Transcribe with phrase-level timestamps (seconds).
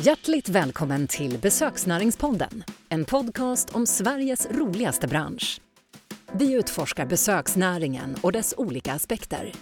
[0.00, 5.60] Hjärtligt välkommen till Besöksnäringspodden, en podcast om Sveriges roligaste bransch.
[6.32, 9.52] Vi utforskar besöksnäringen och dess olika aspekter.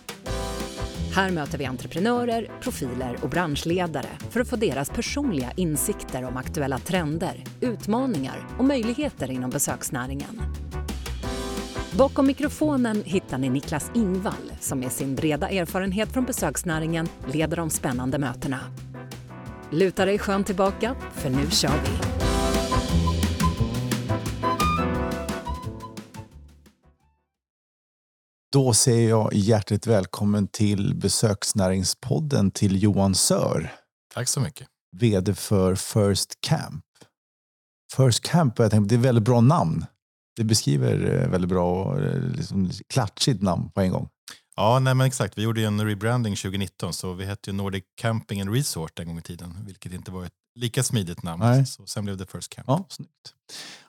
[1.15, 6.79] Här möter vi entreprenörer, profiler och branschledare för att få deras personliga insikter om aktuella
[6.79, 10.43] trender, utmaningar och möjligheter inom besöksnäringen.
[11.99, 17.71] Bakom mikrofonen hittar ni Niklas Ingvall som med sin breda erfarenhet från besöksnäringen leder de
[17.71, 18.61] spännande mötena.
[19.77, 21.91] Luta dig skönt tillbaka, för nu kör vi!
[28.53, 33.73] Då säger jag hjärtligt välkommen till Besöksnäringspodden till Johan Sör,
[34.15, 34.67] Tack så mycket.
[34.97, 36.85] vd för First Camp.
[37.97, 39.85] First Camp, jag tänkte, det är ett väldigt bra namn.
[40.37, 44.09] Det beskriver eh, väldigt bra och eh, liksom, klatschigt namn på en gång.
[44.57, 45.39] Ja, nej men exakt.
[45.39, 49.07] Vi gjorde ju en rebranding 2019 så vi hette ju Nordic Camping and Resort en
[49.07, 51.43] gång i tiden, vilket inte var ett lika smidigt namn.
[51.43, 51.67] Nej.
[51.67, 52.65] Så sen blev det First Camp.
[52.69, 53.35] Ja, snyggt.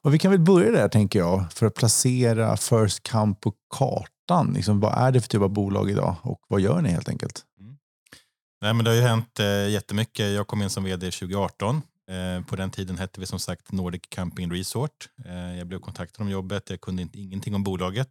[0.02, 4.54] Och vi kan väl börja där tänker jag, för att placera First Camp på kartan.
[4.54, 7.44] Liksom, vad är det för typ av bolag idag och vad gör ni helt enkelt?
[8.62, 10.34] Nej, men det har ju hänt eh, jättemycket.
[10.34, 11.82] Jag kom in som vd 2018.
[12.12, 15.10] Eh, på den tiden hette vi som sagt Nordic Camping Resort.
[15.26, 16.70] Eh, jag blev kontaktad om jobbet.
[16.70, 18.10] Jag kunde inte, ingenting om bolaget.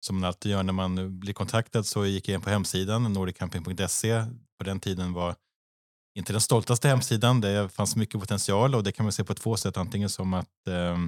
[0.00, 4.24] Som man alltid gör när man blir kontaktad så gick jag in på hemsidan nordiccamping.se.
[4.58, 5.34] På den tiden var
[6.18, 7.40] inte den stoltaste hemsidan.
[7.40, 9.76] Det fanns mycket potential och det kan man se på två sätt.
[9.76, 10.98] Antingen som att eh,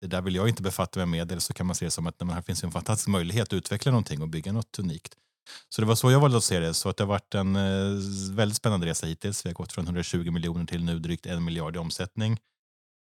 [0.00, 2.06] det där vill jag inte befatta mig med eller så kan man se det som
[2.06, 5.14] att nej, här finns en fantastisk möjlighet att utveckla någonting och bygga något unikt.
[5.68, 6.74] Så det var så jag valde att se det.
[6.74, 9.44] Så att det har varit en eh, väldigt spännande resa hittills.
[9.46, 12.38] Vi har gått från 120 miljoner till nu drygt en miljard i omsättning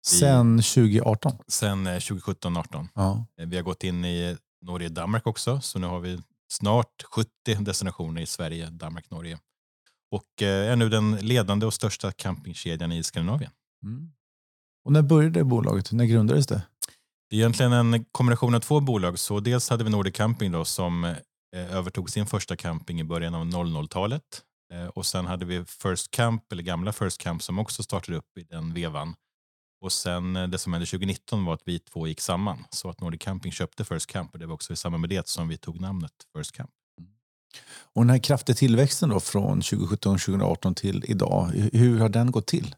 [0.06, 1.32] Sen 2018?
[1.48, 2.88] sen eh, 2017-18.
[2.94, 3.24] Ja.
[3.40, 6.18] Eh, Vi har gått in i Norge och Danmark också, så nu har vi
[6.52, 9.38] snart 70 destinationer i Sverige, Danmark, Norge.
[10.10, 13.50] Och eh, är nu den ledande och största campingkedjan i Skandinavien.
[13.82, 14.12] Mm.
[14.84, 15.92] Och när började bolaget?
[15.92, 16.62] När grundades det?
[17.30, 19.18] Det är egentligen en kombination av två bolag.
[19.18, 21.16] Så dels hade vi Nordic Camping då, som eh,
[21.76, 24.42] övertog sin första camping i början av 00-talet.
[24.72, 28.38] Eh, och sen hade vi First Camp, eller gamla First Camp, som också startade upp
[28.38, 29.14] i den vevan.
[29.80, 32.64] Och sen eh, det som hände 2019 var att vi två gick samman.
[32.70, 35.28] Så att Nordic Camping köpte First Camp och det var också i samband med det
[35.28, 36.70] som vi tog namnet First Camp.
[37.94, 42.46] Och den här kraftiga tillväxten då från 2017-2018 till idag, hu- hur har den gått
[42.46, 42.74] till?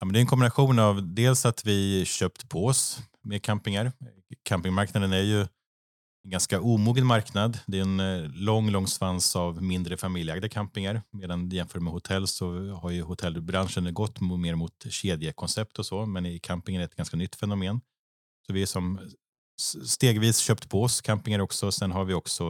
[0.00, 3.92] Ja, men det är en kombination av dels att vi köpt på oss med campingar.
[4.42, 5.46] Campingmarknaden är ju
[6.24, 7.58] en ganska omogen marknad.
[7.66, 11.02] Det är en eh, lång, lång svans av mindre familjeägda campingar.
[11.10, 16.06] Medan jämfört med hotell så har ju hotellbranschen gått mer mot kedjekoncept och så.
[16.06, 17.80] Men i campingen är det ett ganska nytt fenomen.
[18.46, 19.00] Så vi är som
[19.84, 21.72] stegvis köpt på oss campingar också.
[21.72, 22.44] Sen har vi också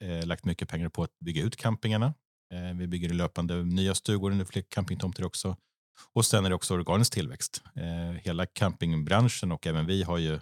[0.00, 2.14] eh, eh, lagt mycket pengar på att bygga ut campingarna.
[2.52, 5.56] Eh, vi bygger löpande nya stugor, nu fler campingtomter också.
[6.14, 7.62] Och sen är det också organisk tillväxt.
[7.76, 10.38] Eh, hela campingbranschen och även vi har ju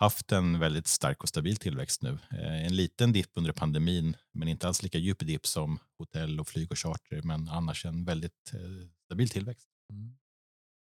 [0.00, 2.18] haft en väldigt stark och stabil tillväxt nu.
[2.30, 6.48] Eh, en liten dipp under pandemin, men inte alls lika djup dipp som hotell och
[6.48, 8.60] flyg och charter, men annars en väldigt eh,
[9.04, 9.66] stabil tillväxt.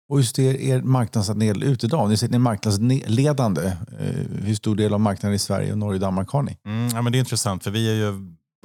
[0.08, 2.08] Och hur ser er marknadsandel ut idag?
[2.10, 3.66] Ni säger ni är marknadsledande.
[4.00, 6.58] Eh, Hur stor del av marknaden i Sverige, och Norge och Danmark har ni?
[6.64, 8.12] Mm, ja, men det är intressant, för vi är ju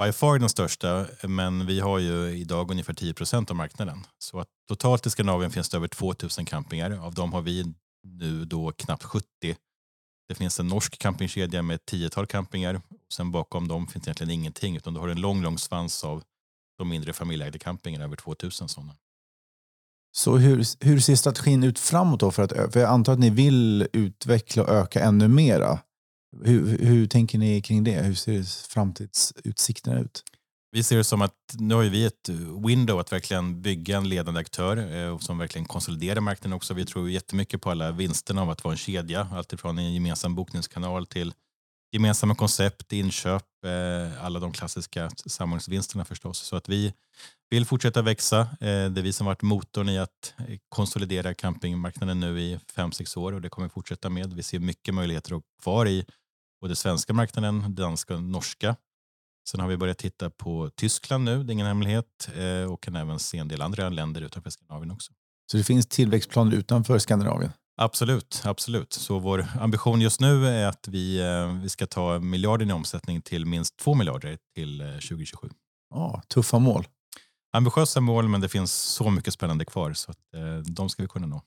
[0.01, 4.03] by far den största, men vi har ju idag ungefär 10 procent av marknaden.
[4.17, 6.91] Så att totalt i Skandinavien finns det över 2000 campingar.
[6.91, 9.25] Av dem har vi nu då knappt 70.
[10.27, 12.81] Det finns en norsk campingkedja med ett tiotal campingar.
[13.13, 16.23] Sen bakom dem finns egentligen ingenting, utan du har en lång, lång svans av
[16.77, 18.95] de mindre familjeägda campingarna, över 2000 sådana.
[20.11, 22.31] Så hur, hur ser strategin ut framåt då?
[22.31, 25.79] För, att, för jag antar att ni vill utveckla och öka ännu mera.
[26.44, 28.01] Hur, hur tänker ni kring det?
[28.01, 30.23] Hur ser framtidsutsikterna ut?
[30.72, 32.29] Vi ser det som att nu har vi ett
[32.66, 36.73] window att verkligen bygga en ledande aktör eh, som verkligen konsoliderar marknaden också.
[36.73, 39.27] Vi tror jättemycket på alla vinsterna av att vara en kedja.
[39.33, 41.33] Alltifrån en gemensam bokningskanal till
[41.91, 46.38] gemensamma koncept, inköp, eh, alla de klassiska samordningsvinsterna förstås.
[46.39, 46.94] Så att vi
[47.50, 48.39] vill fortsätta växa.
[48.39, 52.91] Eh, Det är vi som varit motorn i att eh, konsolidera campingmarknaden nu i fem
[52.91, 54.33] sex år och det kommer vi fortsätta med.
[54.33, 56.06] Vi ser mycket möjligheter kvar i
[56.62, 58.75] både svenska marknaden, danska och norska.
[59.51, 62.95] Sen har vi börjat titta på Tyskland nu, det är ingen hemlighet, eh, och kan
[62.95, 65.13] även se en del andra länder utanför Skandinavien också.
[65.51, 67.51] Så det finns tillväxtplaner utanför Skandinavien?
[67.81, 68.94] Absolut, absolut.
[68.94, 73.21] Så vår ambition just nu är att vi, eh, vi ska ta miljarden i omsättning
[73.21, 75.50] till minst två miljarder till eh, 2027.
[75.89, 76.88] Ja, tuffa mål.
[77.53, 81.09] Ambitiösa mål, men det finns så mycket spännande kvar så att eh, de ska vi
[81.09, 81.41] kunna nå.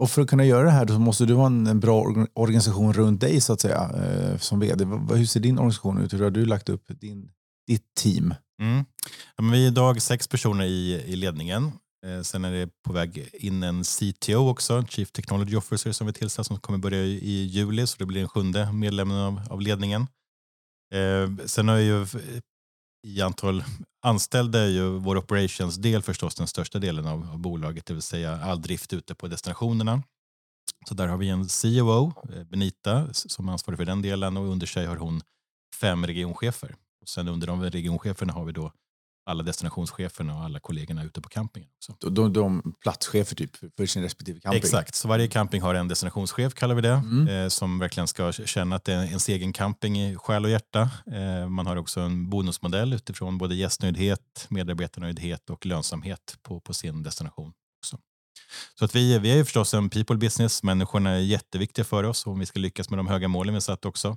[0.00, 3.20] Och för att kunna göra det här så måste du ha en, bra organisation runt
[3.20, 4.84] dig så att säga eh, som vd.
[5.14, 6.12] Hur ser din organisation ut?
[6.12, 7.30] Hur har du lagt upp din,
[7.66, 8.34] ditt team?
[8.62, 8.84] Mm.
[9.36, 11.72] Ja, men vi är idag sex personer i, i ledningen.
[12.06, 16.12] Eh, sen är det på väg in en CTO också, Chief Technology Officer som vi
[16.12, 20.06] tillsatt som kommer börja i juli så det blir den sjunde medlemmen av, av ledningen.
[20.94, 22.08] Eh, sen har ju eh,
[23.06, 23.64] i antal
[24.06, 28.40] anställda är ju vår operations-del förstås den största delen av, av bolaget, det vill säga
[28.42, 30.02] all drift ute på destinationerna.
[30.88, 34.66] Så där har vi en COO, eh, Benita, som ansvarar för den delen och under
[34.66, 35.22] sig har hon
[35.80, 36.74] fem regionchefer.
[37.02, 38.72] Och sen under de regioncheferna har vi då
[39.26, 41.70] alla destinationscheferna och alla kollegorna ute på campingen.
[41.76, 42.10] Också.
[42.10, 44.58] De, de platschefer typ för sin respektive camping?
[44.58, 47.28] Exakt, så varje camping har en destinationschef kallar vi det, mm.
[47.28, 50.90] eh, som verkligen ska känna att det är ens egen camping i själ och hjärta.
[51.12, 57.02] Eh, man har också en bonusmodell utifrån både gästnöjdhet, medarbetarnöjdhet och lönsamhet på, på sin
[57.02, 57.52] destination.
[57.80, 57.98] Också.
[58.78, 62.38] Så att vi, vi är förstås en people business, människorna är jätteviktiga för oss om
[62.38, 64.16] vi ska lyckas med de höga målen vi satt också.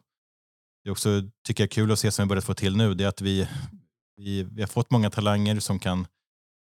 [0.84, 3.04] Det är också, tycker jag, kul att se som vi börjat få till nu, det
[3.04, 3.48] är att vi,
[4.20, 6.08] vi, vi har fått många talanger som kan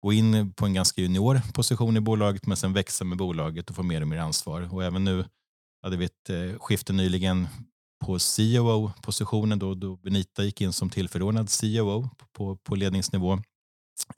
[0.03, 3.77] gå in på en ganska junior position i bolaget men sen växa med bolaget och
[3.77, 4.75] få mer och mer ansvar.
[4.75, 5.25] Och även nu
[5.83, 7.49] hade vi ett eh, skifte nyligen
[8.05, 13.43] på COO-positionen då, då Benita gick in som tillförordnad COO på, på ledningsnivå.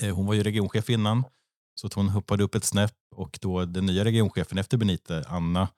[0.03, 1.25] Eh, hon var ju regionchef innan
[1.75, 5.69] så att hon hoppade upp ett snäpp och då den nya regionchefen efter Benita, Anna,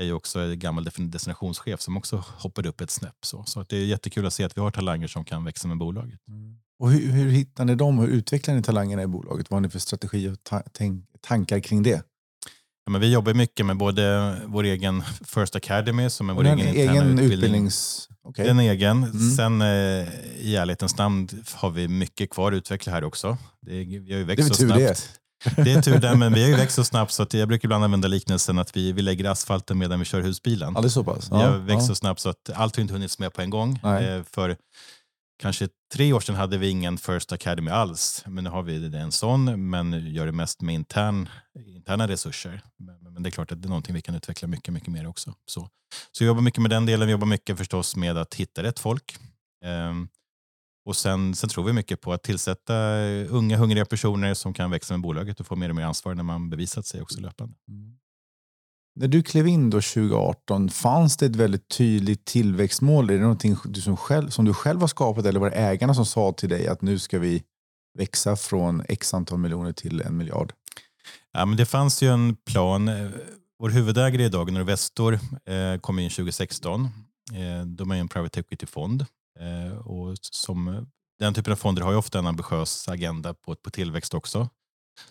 [0.00, 3.24] är ju också gammal destinationschef som också hoppade upp ett snäpp.
[3.24, 5.68] Så, så att det är jättekul att se att vi har talanger som kan växa
[5.68, 6.28] med bolaget.
[6.28, 6.58] Mm.
[6.78, 7.98] Och hur, hur hittar ni dem?
[7.98, 9.50] Hur utvecklar ni talangerna i bolaget?
[9.50, 10.62] Vad har ni för strategi och ta
[11.20, 12.02] tankar kring det?
[12.86, 16.58] Ja, men vi jobbar mycket med både vår egen First Academy som är vår egen,
[16.58, 17.32] egen utbildning.
[17.32, 18.08] Utbildnings...
[18.24, 18.46] Okay.
[18.46, 19.04] Den egen.
[19.04, 19.30] Mm.
[19.30, 19.66] Sen eh,
[20.38, 23.38] i ärlighetens namn har vi mycket kvar att utveckla här också.
[23.60, 25.18] Det, vi har ju växt det är så snabbt.
[25.56, 25.64] Det.
[25.64, 27.66] det är tur det, men vi har ju växt så snabbt så att jag brukar
[27.66, 30.72] ibland använda liknelsen att vi, vi lägger asfalten medan vi kör husbilen.
[30.74, 31.30] Ja, det är så pass.
[31.32, 31.86] Vi har växt ja.
[31.86, 33.76] så snabbt så att allt har inte hunnits med på en gång.
[33.76, 34.56] Eh, för
[35.38, 38.24] kanske tre år sedan hade vi ingen First Academy alls.
[38.26, 41.28] Men nu har vi en sån, men gör det mest med intern,
[41.66, 42.62] interna resurser.
[42.76, 45.06] Men, men, det är klart att det är någonting vi kan utveckla mycket, mycket mer
[45.06, 45.34] också.
[45.46, 45.70] Så,
[46.12, 47.06] så vi jobbar mycket med den delen.
[47.06, 49.16] Vi jobbar mycket förstås med att hitta rätt folk.
[49.64, 50.08] Um,
[50.84, 52.74] och sen, sen tror vi mycket på att tillsätta
[53.28, 56.22] unga hungriga personer som kan växa med bolaget och få mer och mer ansvar när
[56.22, 57.54] man bevisat sig också löpande.
[57.68, 57.98] Mm.
[58.98, 63.10] När du klev in då 2018, fanns det ett väldigt tydligt tillväxtmål?
[63.10, 65.94] Är det någonting du som, själv, som du själv har skapat eller var det ägarna
[65.94, 67.42] som sa till dig att nu ska vi
[67.98, 70.52] växa från x antal miljoner till en miljard?
[71.32, 72.88] Ja, men det fanns ju en plan.
[72.88, 73.10] Eh,
[73.58, 75.14] vår huvudägare idag, Norvestor,
[75.44, 76.84] eh, kom in 2016.
[77.32, 79.06] Eh, de är en private equity-fond.
[79.84, 80.86] Och som,
[81.18, 84.48] den typen av fonder har ju ofta en ambitiös agenda på, på tillväxt också.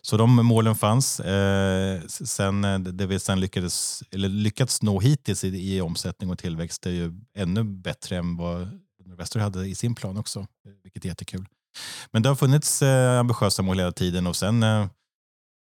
[0.01, 1.19] Så de målen fanns.
[1.19, 6.39] Eh, sen, eh, det vi sen lyckades, eller lyckats nå hittills i, i omsättning och
[6.39, 10.47] tillväxt är ju ännu bättre än vad Investor hade i sin plan också,
[10.83, 11.45] vilket är jättekul.
[12.11, 14.87] Men det har funnits eh, ambitiösa mål hela tiden och sen eh,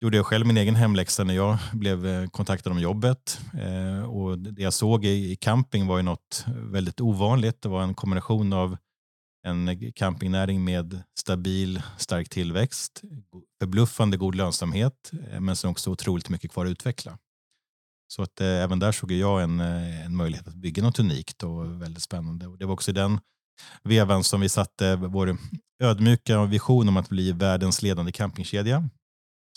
[0.01, 3.39] gjorde jag själv min egen hemläxa när jag blev eh, kontaktad om jobbet.
[3.53, 7.61] Eh, och det jag såg i, i camping var ju något väldigt ovanligt.
[7.61, 8.77] Det var en kombination av
[9.47, 13.01] en campingnäring med stabil, stark tillväxt,
[13.59, 17.17] förbluffande god lönsamhet, eh, men som också otroligt mycket kvar att utveckla.
[18.07, 21.43] Så att eh, även där såg jag en, eh, en möjlighet att bygga något unikt
[21.43, 22.47] och väldigt spännande.
[22.47, 23.19] Och det var också i den
[23.83, 25.37] vevan som vi satte vår
[25.83, 28.89] ödmjuka vision om att bli världens ledande campingkedja.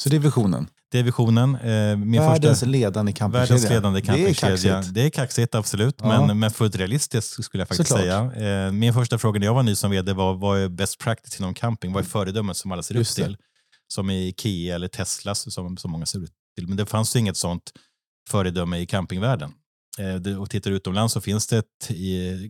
[0.03, 0.69] Så det är visionen?
[0.93, 1.55] Det är visionen.
[1.55, 3.55] Eh, min världens första, ledande campingkedja.
[3.55, 4.81] Världens ledande campingkedja.
[4.81, 6.27] Det det är kaxigt absolut, ja.
[6.27, 8.33] men, men fullt realistiskt skulle jag faktiskt Såklart.
[8.35, 8.67] säga.
[8.67, 11.41] Eh, min första fråga när jag var ny som vd var vad är best practice
[11.41, 11.93] inom camping?
[11.93, 13.37] Vad är föredömet som alla ser upp till?
[13.89, 16.69] Som i Ikea eller Tesla som, som många ser upp till.
[16.69, 17.73] Men det fanns ju inget sånt
[18.31, 19.53] föredöme i campingvärlden.
[19.99, 21.89] Eh, och tittar utomlands så finns det ett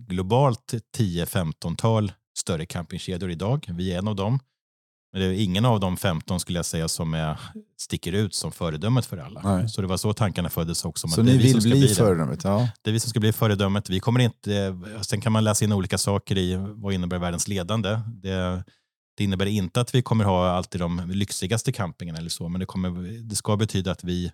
[0.09, 3.67] globalt 10-15-tal större campingkedjor idag.
[3.69, 4.41] Vi är en av dem.
[5.13, 7.41] Men det är ingen av de 15 skulle jag säga som är,
[7.79, 9.41] sticker ut som föredömet för alla.
[9.45, 9.69] Nej.
[9.69, 11.09] Så det var så tankarna föddes också.
[11.09, 12.45] Så ni vill bli, bli föredömet?
[12.45, 12.69] Ja.
[12.83, 13.91] Det är vi som ska bli föredömet.
[13.91, 18.01] Vi kommer inte, sen kan man läsa in olika saker i vad innebär världens ledande.
[18.07, 18.65] Det,
[19.17, 22.67] det innebär inte att vi kommer ha alltid de lyxigaste campingarna eller så, men det,
[22.67, 22.91] kommer,
[23.29, 24.33] det ska betyda att vi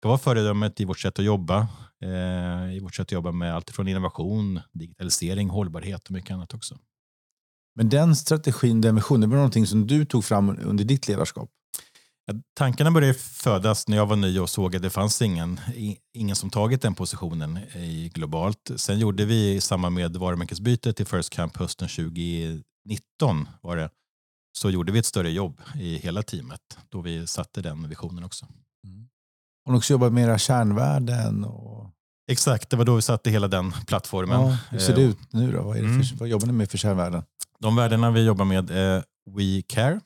[0.00, 1.68] ska vara föredömet i vårt sätt att jobba.
[2.02, 6.54] Eh, I vårt sätt att jobba med allt från innovation, digitalisering, hållbarhet och mycket annat
[6.54, 6.78] också.
[7.78, 11.50] Men den strategin, den visionen, var någonting som du tog fram under ditt ledarskap?
[12.56, 15.60] Tankarna började födas när jag var ny och såg att det fanns ingen,
[16.14, 18.70] ingen som tagit den positionen i globalt.
[18.76, 23.90] Sen gjorde vi i samband med varumärkesbytet till First Camp hösten 2019 var det,
[24.58, 28.46] så gjorde vi ett större jobb i hela teamet då vi satte den visionen också.
[28.84, 29.08] Mm.
[29.68, 31.44] Och också jobbat med era kärnvärden?
[31.44, 31.90] Och...
[32.30, 34.40] Exakt, det var då vi satte hela den plattformen.
[34.40, 35.62] Ja, hur ser det eh, ut nu då?
[35.62, 36.16] Vad, är det för, mm.
[36.18, 37.22] vad jobbar ni med för kärnvärden?
[37.60, 39.04] De värdena vi jobbar med är
[39.36, 40.00] We Care,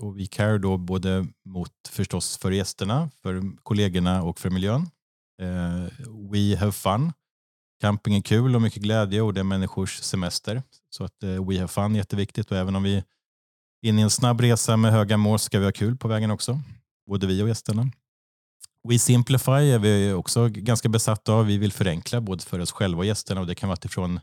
[0.00, 4.90] och We care då både mot förstås för gästerna, för kollegorna och för miljön.
[5.42, 7.12] Eh, we have fun.
[7.80, 10.62] Camping är kul och mycket glädje och det är människors semester.
[10.90, 13.04] Så att eh, we have fun är jätteviktigt och även om vi är
[13.82, 16.60] inne i en snabb resa med höga mål ska vi ha kul på vägen också.
[17.10, 17.90] Både vi och gästerna.
[18.88, 21.46] We Simplify är vi också ganska besatta av.
[21.46, 24.20] Vi vill förenkla både för oss själva och gästerna och det kan vara ifrån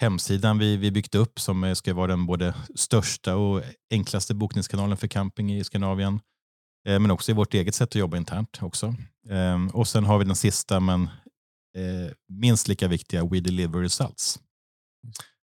[0.00, 5.06] hemsidan vi, vi byggt upp som ska vara den både största och enklaste bokningskanalen för
[5.06, 6.20] camping i Skandinavien.
[6.88, 8.94] Eh, men också i vårt eget sätt att jobba internt också.
[9.30, 11.02] Ehm, och sen har vi den sista men
[11.76, 14.40] eh, minst lika viktiga, We Deliver Results.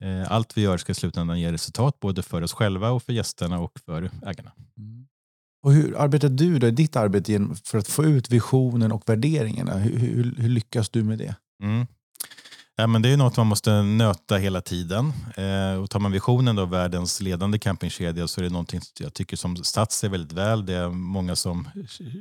[0.03, 3.13] Eh, allt vi gör ska i slutändan ge resultat både för oss själva och för
[3.13, 4.51] gästerna och för ägarna.
[4.77, 5.07] Mm.
[5.63, 9.77] Och hur arbetar du då i ditt arbete för att få ut visionen och värderingarna?
[9.77, 11.35] Hur, hur, hur lyckas du med det?
[11.63, 11.87] Mm.
[12.79, 15.13] Ja, men det är något man måste nöta hela tiden.
[15.37, 19.37] Eh, och tar man visionen då, världens ledande campingkedja, så är det någonting jag tycker
[19.37, 20.65] som satt sig väldigt väl.
[20.65, 21.69] Det är många som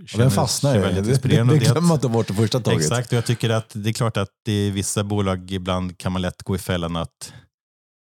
[0.07, 1.55] känner den fastnar sig väldigt inspirerande.
[1.55, 2.81] Det, det glömmer man inte bort det första taget.
[2.81, 6.23] Exakt, och jag tycker att det är klart att i vissa bolag ibland kan man
[6.23, 7.33] lätt gå i fällan att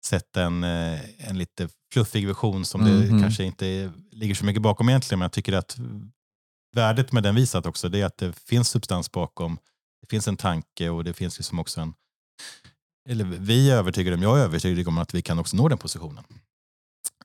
[0.07, 3.01] sätta en, eh, en lite fluffig vision som mm -hmm.
[3.01, 3.23] det mhm.
[3.23, 5.19] kanske inte ligger så mycket bakom egentligen.
[5.19, 5.77] Men jag tycker att
[6.77, 9.59] värdet med den visat också, det är att det finns substans bakom.
[10.01, 11.95] Det finns en tanke och det finns liksom också en
[13.07, 15.79] eller vi är övertygade om, jag är övertygad om att vi kan också nå den
[15.79, 16.25] positionen.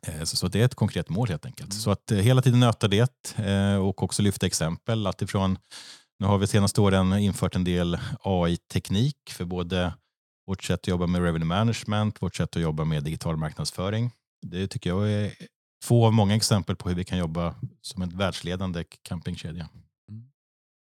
[0.07, 1.73] Eh, så, det är ett konkret mål helt enkelt.
[1.73, 1.79] Mm.
[1.79, 3.37] Så att eh, hela tiden nöta det
[3.79, 5.07] och också lyfta exempel.
[5.07, 5.57] Alltifrån,
[6.19, 9.93] nu har vi senaste åren infört en del AI-teknik för både
[10.47, 14.11] vårt sätt att jobba med revenue management, vårt sätt att jobba med digital marknadsföring.
[14.41, 15.33] Det tycker jag är
[15.85, 19.69] två av många exempel på hur vi kan jobba som en världsledande campingkedja.
[20.09, 20.23] Mm.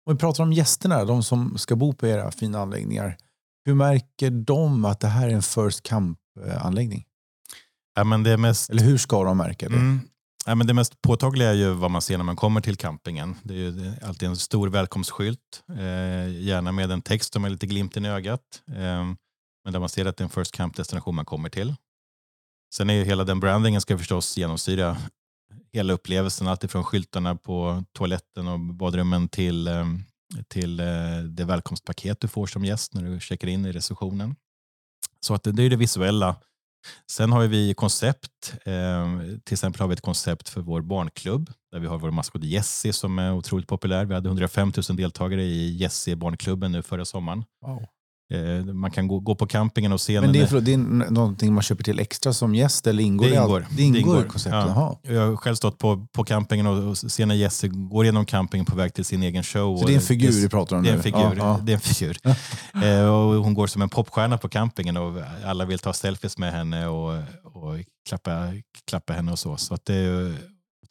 [0.05, 3.17] Om vi pratar om gästerna, de som ska bo på era fina anläggningar.
[3.65, 7.05] Hur märker de att det här är en First Camp-anläggning?
[7.95, 8.69] Ja, men det mest...
[8.69, 9.75] Eller hur ska de märka det?
[9.75, 9.99] Mm.
[10.45, 13.35] Ja, men det mest påtagliga är ju vad man ser när man kommer till campingen.
[13.43, 17.67] Det är ju alltid en stor välkomstskylt, eh, gärna med en text som är lite
[17.67, 18.61] glimten i ögat.
[18.67, 19.05] Eh,
[19.63, 21.75] men där man ser att det är en First Camp-destination man kommer till.
[22.73, 24.97] Sen är ju hela den brandingen ska förstås genomsyra
[25.73, 29.85] hela upplevelsen, alltifrån skyltarna på toaletten och badrummen till, eh,
[30.47, 30.85] till eh,
[31.29, 34.35] det välkomstpaket du får som gäst när du checkar in i receptionen.
[35.25, 36.35] Så att det är det visuella.
[37.11, 38.53] Sen har vi koncept.
[38.65, 42.43] Ehm, till exempel har vi ett koncept för vår barnklubb där vi har vår maskot
[42.43, 44.05] Jessie som är otroligt populär.
[44.05, 47.43] Vi hade 105 000 deltagare i Jessie barnklubben nu förra sommaren.
[47.61, 47.85] Wow.
[48.31, 50.21] Eh, man kan gå, gå på campingen och se.
[50.21, 50.77] Men det är, för, det är
[51.11, 53.35] någonting man köper till extra som gäst eller ingår det?
[53.35, 53.67] Ingår.
[53.71, 54.23] Det ingår, det ingår.
[54.23, 54.71] konceptet?
[54.75, 54.99] Ja.
[55.03, 58.75] Jag har själv stått på, på campingen och ser när Jesse går igenom campingen på
[58.75, 59.77] väg till sin egen show.
[59.77, 61.35] Så det är en figur vi pratar om det är en figur.
[61.37, 61.59] Ja.
[61.63, 62.17] Det är en figur.
[62.83, 66.51] eh, och hon går som en popstjärna på campingen och alla vill ta selfies med
[66.51, 67.75] henne och, och
[68.09, 68.47] klappa,
[68.87, 69.57] klappa henne och så.
[69.57, 70.33] Så att det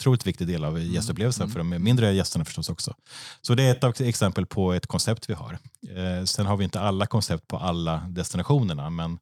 [0.01, 1.53] otroligt viktig del av mm, gästupplevelsen mm.
[1.53, 2.95] för de mindre gästerna förstås också.
[3.41, 5.59] Så det är ett exempel på ett koncept vi har.
[5.89, 9.19] Eh, sen har vi inte alla koncept på alla destinationerna men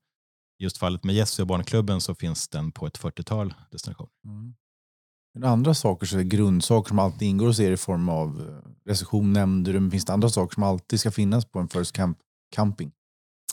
[0.58, 4.10] just fallet med Jessie och Barnklubben så finns den på ett 40-tal destinationer.
[4.24, 4.54] Mm.
[5.34, 8.90] Men andra saker, så är grundsaker som alltid ingår hos er i form av eh,
[8.90, 12.18] reception, nämnder, finns det andra saker som alltid ska finnas på en First Camp
[12.54, 12.92] camping?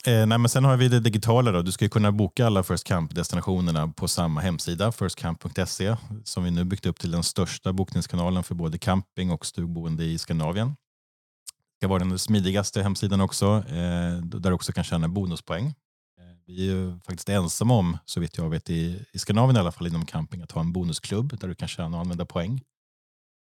[0.06, 1.52] Eh, nej, men sen har vi det digitala.
[1.52, 1.62] Då.
[1.62, 6.86] Du ska kunna boka alla First Camp-destinationerna på samma hemsida, firstcamp.se, som vi nu byggt
[6.86, 10.68] upp till den största bokningskanalen för både camping och stugboende i Skandinavien.
[10.68, 15.66] Det ska vara den smidigaste hemsidan också, eh, där du också kan tjäna bonuspoäng.
[15.66, 15.74] Eh,
[16.46, 19.86] vi är faktiskt ensamma om, så vitt jag vet, i, i Skandinavien i alla fall,
[19.86, 22.62] inom camping, att ha en bonusklubb där du kan tjäna och använda poäng.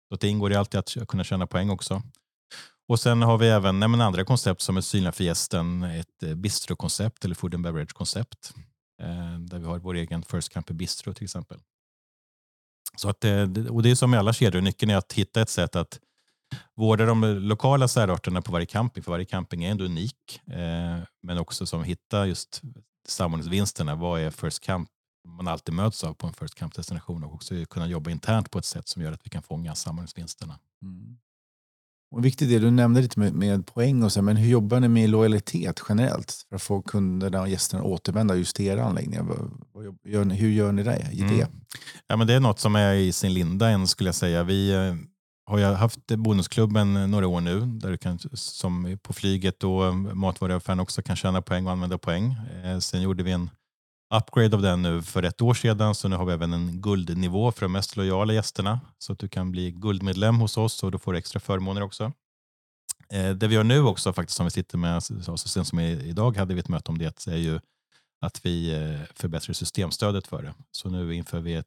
[0.09, 2.03] Så det ingår i alltid att kunna tjäna poäng också.
[2.89, 5.83] Och sen har vi även nej, andra koncept som är synliga för gästen.
[5.83, 8.55] Ett eh, bistrokoncept eller food and beverage-koncept.
[9.03, 11.59] Eh, där vi har vår egen First Camper Bistro till exempel.
[12.97, 15.51] Så att, eh, och det är som i alla kedjor, nyckeln är att hitta ett
[15.51, 16.01] sätt att
[16.75, 20.41] vårda de lokala särarterna på varje camping, för varje camping är ändå unik.
[20.47, 22.63] Eh, men också som hitta just
[23.09, 23.95] samordningsvinsterna.
[23.95, 24.89] Vad är First Camp
[25.29, 28.65] man alltid möts av på en First Camp-destination och också kunna jobba internt på ett
[28.65, 30.59] sätt som gör att vi kan fånga samordningsvinsterna.
[30.83, 31.19] Mm.
[32.11, 34.89] Och viktigt är, du nämnde lite med, med poäng och så, men hur jobbar ni
[34.89, 39.27] med lojalitet generellt för att få kunderna och gästerna att återvända just till era anläggningar?
[40.05, 41.09] Gör ni, hur gör ni det?
[41.13, 41.43] I det?
[41.43, 41.49] Mm.
[42.07, 44.43] Ja, men det är något som är i sin linda än skulle jag säga.
[44.43, 44.95] Vi eh,
[45.47, 50.81] har ju haft Bonusklubben några år nu där du kan, som på flyget och matvaruaffären
[50.81, 52.37] också kan tjäna poäng och använda poäng.
[52.65, 53.51] Eh, sen gjorde vi en
[54.15, 57.53] upgrade av den nu för ett år sedan så nu har vi även en guldnivå
[57.53, 60.99] för de mest lojala gästerna så att du kan bli guldmedlem hos oss och då
[60.99, 62.13] får du extra förmåner också.
[63.13, 65.81] Eh, det vi gör nu också faktiskt som vi sitter med, alltså, så sen som
[65.81, 67.61] idag hade vi ett möte om det, är ju
[68.21, 70.55] att vi eh, förbättrar systemstödet för det.
[70.71, 71.67] Så nu inför vi ett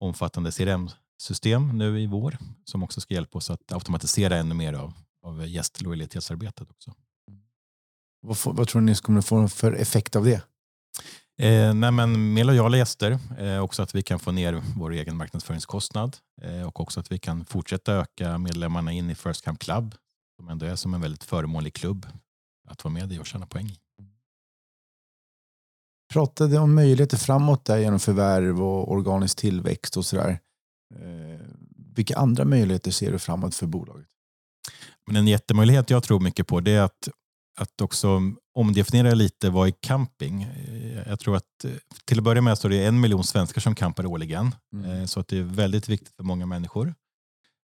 [0.00, 4.72] omfattande CRM, system nu i vår som också ska hjälpa oss att automatisera ännu mer
[4.72, 4.92] av,
[5.22, 6.94] av gästlojalitetsarbetet också.
[7.28, 7.42] Mm.
[8.20, 10.42] Vad, får, vad tror ni kommer få för effekt av det?
[11.42, 15.16] Eh, nej men mer lojala gäster, eh, också att vi kan få ner vår egen
[15.16, 19.94] marknadsföringskostnad eh, och också att vi kan fortsätta öka medlemmarna in i First Camp Club
[20.36, 22.06] som ändå är som en väldigt förmånlig klubb
[22.68, 23.78] att vara med i och tjäna poäng i.
[26.12, 30.38] Pratade om möjligheter framåt där genom förvärv och organisk tillväxt och sådär.
[30.94, 31.46] Eh,
[31.94, 34.08] vilka andra möjligheter ser du framåt för bolaget?
[35.06, 37.08] Men en jättemöjlighet jag tror mycket på det är att,
[37.60, 38.20] att också
[38.54, 40.42] omdefiniera lite vad är camping.
[40.42, 41.70] Eh, jag tror att eh,
[42.04, 44.54] till att börja med så är det en miljon svenskar som campar årligen.
[44.72, 45.08] Mm.
[45.08, 46.94] Så att det är väldigt viktigt för många människor.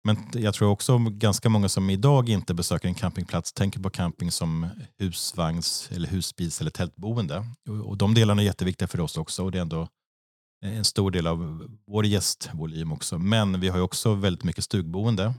[0.03, 4.31] Men jag tror också ganska många som idag inte besöker en campingplats tänker på camping
[4.31, 4.67] som
[4.97, 7.45] husvagns, eller husbils eller tältboende.
[7.85, 9.87] Och de delarna är jätteviktiga för oss också och det är ändå
[10.65, 13.19] en stor del av vår gästvolym också.
[13.19, 15.33] Men vi har också väldigt mycket stugboende.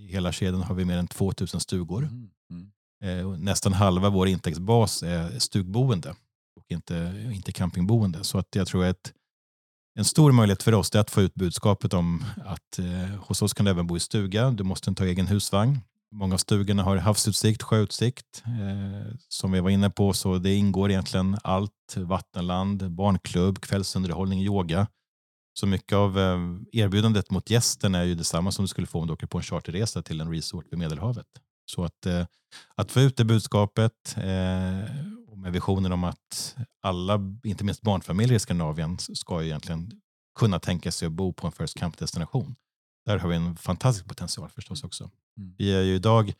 [0.00, 2.02] I hela kedjan har vi mer än 2000 stugor.
[2.02, 2.70] Mm.
[3.04, 6.14] Eh, nästan halva vår intäktsbas är stugboende
[6.56, 8.24] och inte, inte campingboende.
[8.24, 9.12] Så att jag tror att
[9.98, 13.54] en stor möjlighet för oss är att få ut budskapet om att eh, hos oss
[13.54, 14.50] kan du även bo i stuga.
[14.50, 15.78] Du måste inte ha egen husvagn.
[16.12, 18.42] Många av stugorna har havsutsikt, sjöutsikt.
[18.46, 21.96] Eh, som vi var inne på så det ingår egentligen allt.
[21.96, 24.86] Vattenland, barnklubb, kvällsunderhållning, yoga.
[25.58, 26.38] Så mycket av eh,
[26.72, 29.44] erbjudandet mot gästen är ju detsamma som du skulle få om du åker på en
[29.44, 31.26] charterresa till en resort vid Medelhavet.
[31.64, 32.26] Så att, eh,
[32.74, 34.96] att få ut det budskapet eh,
[35.28, 40.00] och med visionen om att alla, inte minst barnfamiljer i Skandinavien, ska ju egentligen
[40.38, 42.54] kunna tänka sig att bo på en First Camp-destination.
[43.06, 45.10] Där har vi en fantastisk potential förstås också.
[45.38, 45.54] Mm.
[45.58, 46.32] Vi är ju idag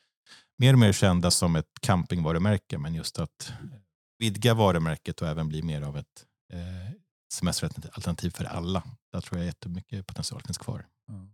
[0.58, 3.52] mer och mer kända som ett campingvarumärke, men just att
[4.18, 6.94] vidga varumärket och även bli mer av ett eh,
[7.32, 8.82] semesteralternativ för alla.
[9.12, 10.86] Där tror jag jättemycket potential finns kvar.
[11.08, 11.30] Mm.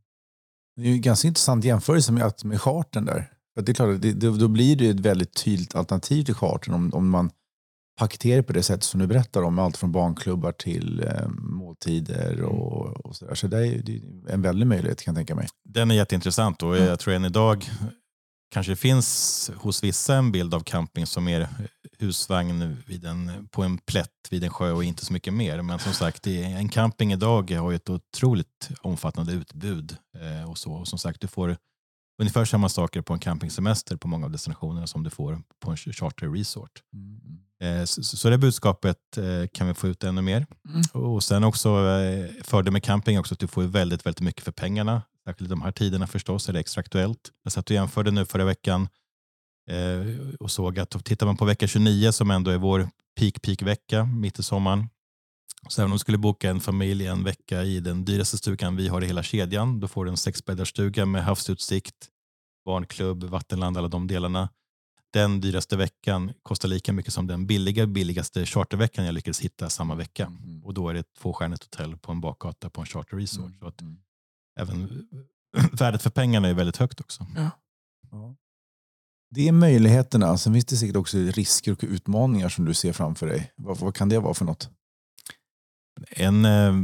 [0.76, 3.32] Det är ju en ganska intressant jämförelse med, med charten där.
[3.54, 6.95] För det är klart, det, då blir det ett väldigt tydligt alternativ till chartern om,
[6.95, 7.30] om man
[7.99, 12.45] paketerar på det sätt som du berättar om, allt från barnklubbar till eh, måltider mm.
[12.45, 13.34] och, och sådär.
[13.34, 15.49] Så det är, det är en väldig möjlighet kan jag tänka mig.
[15.69, 16.89] Den är jätteintressant och mm.
[16.89, 17.71] jag tror än idag
[18.50, 21.49] kanske det finns hos vissa en bild av camping som är
[21.99, 25.63] husvagn vid en, på en plätt vid en sjö och inte så mycket mer.
[25.63, 29.97] Men som sagt, en camping idag har ju ett otroligt omfattande utbud.
[30.21, 30.73] Eh, och så.
[30.73, 31.56] Och som sagt, du får
[32.21, 35.76] ungefär samma saker på en campingsemester på många av destinationerna som du får på en
[35.76, 36.83] charter resort.
[36.95, 37.80] Mm.
[37.80, 40.47] Eh, så det budskapet eh, kan vi få ut ännu mer.
[40.69, 41.06] Mm.
[41.06, 44.52] Och sen också eh, fördel med camping också att du får väldigt, väldigt mycket för
[44.52, 45.02] pengarna.
[45.25, 47.30] Särskilt i de här tiderna förstås är det extra aktuellt.
[47.43, 48.89] Jag satt och jämförde nu förra veckan
[50.41, 52.89] och såg att tittar man på vecka 29 som ändå är vår
[53.21, 54.89] peak peak vecka mitt i sommaren.
[55.69, 58.89] Så även om du skulle boka en familj en vecka i den dyraste stugan vi
[58.89, 62.09] har i hela kedjan, då får du en sexbäddarstuga med havsutsikt,
[62.64, 64.49] barnklubb, vattenland, alla de delarna
[65.12, 69.94] den dyraste veckan kostar lika mycket som den billiga billigaste charterveckan jag lyckades hitta samma
[69.94, 70.26] vecka.
[70.26, 70.64] Mm.
[70.64, 73.46] Och då är det ett tvåstjärnigt hotell på en bakgata på en charterresort.
[73.46, 73.58] Mm.
[73.58, 73.99] Så att mm.
[74.60, 75.08] även
[75.73, 77.26] värdet för pengarna är väldigt högt också.
[77.36, 77.50] Ja.
[78.10, 78.36] Ja.
[79.30, 80.38] Det är möjligheterna.
[80.38, 83.52] Sen finns det säkert också risker och utmaningar som du ser framför dig.
[83.56, 84.70] Vad, vad kan det vara för något?
[86.10, 86.75] En, eh,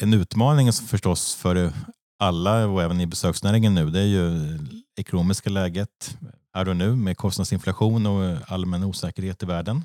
[0.00, 1.72] en utmaning förstås för
[2.18, 4.58] alla och även i besöksnäringen nu det är ju
[4.96, 6.18] ekonomiska läget
[6.54, 9.84] här och nu med kostnadsinflation och allmän osäkerhet i världen.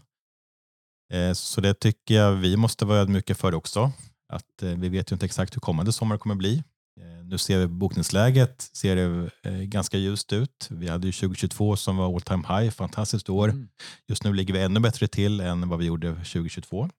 [1.14, 3.92] Eh, så det tycker jag vi måste vara ödmjuka för också.
[4.34, 6.64] Att eh, vi vet ju inte exakt hur kommande sommar kommer bli.
[7.02, 10.68] Eh, nu ser vi bokningsläget ser det ganska ljust ut.
[10.70, 13.50] Vi hade ju 2022 som var all time high, fantastiskt år.
[13.50, 13.70] Mm.
[14.08, 16.90] Just nu ligger vi ännu bättre till än vad vi gjorde 2022.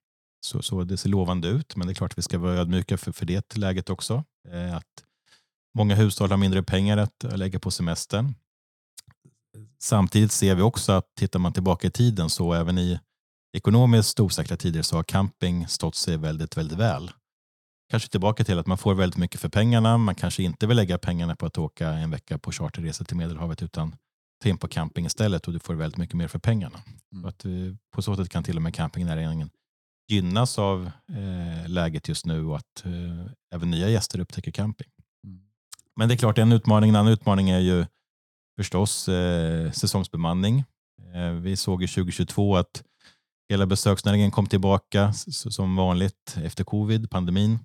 [0.40, 2.98] Så, så det ser lovande ut, men det är klart att vi ska vara ödmjuka
[2.98, 4.24] för, för det läget också.
[4.74, 5.04] Att
[5.74, 8.34] många hushåll har mindre pengar att lägga på semestern.
[9.82, 13.00] Samtidigt ser vi också att tittar man tillbaka i tiden så även i
[13.56, 17.10] ekonomiskt osäkra tider så har camping stått sig väldigt, väldigt väl.
[17.90, 19.98] Kanske tillbaka till att man får väldigt mycket för pengarna.
[19.98, 23.62] Man kanske inte vill lägga pengarna på att åka en vecka på charterresa till Medelhavet
[23.62, 23.96] utan
[24.42, 26.78] ta in på camping istället och du får väldigt mycket mer för pengarna.
[27.12, 27.24] Mm.
[27.24, 27.50] Att, eh,
[27.94, 29.50] på så sätt kan till och med campingnäringen
[30.08, 34.88] gynnas av eh, läget just nu och att eh, även nya gäster upptäcker camping.
[36.00, 37.86] Men det är klart, en utmaning, en annan utmaning är ju
[38.56, 40.64] förstås eh, säsongsbemanning.
[41.14, 42.82] Eh, vi såg i 2022 att
[43.48, 47.58] hela besöksnäringen kom tillbaka som vanligt efter covid, pandemin.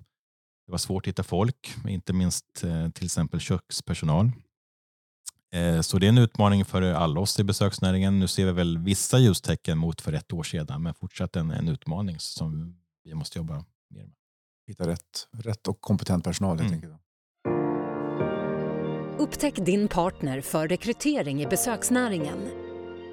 [0.66, 4.30] Det var svårt att hitta folk, inte minst eh, till exempel kökspersonal.
[5.52, 8.18] Eh, så det är en utmaning för alla oss i besöksnäringen.
[8.20, 11.68] Nu ser vi väl vissa ljustecken mot för ett år sedan, men fortsatt en, en
[11.68, 13.54] utmaning som vi måste jobba
[13.90, 14.14] mer med.
[14.66, 16.74] Hitta rätt, rätt och kompetent personal helt mm.
[16.74, 17.05] enkelt.
[19.18, 22.50] Upptäck din partner för rekrytering i besöksnäringen.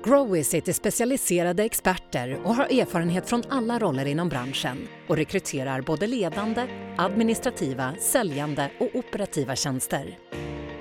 [0.06, 6.08] Growizit är specialiserade experter och har erfarenhet från alla roller inom branschen och rekryterar både
[6.08, 10.18] ledande, administrativa, säljande och operativa tjänster.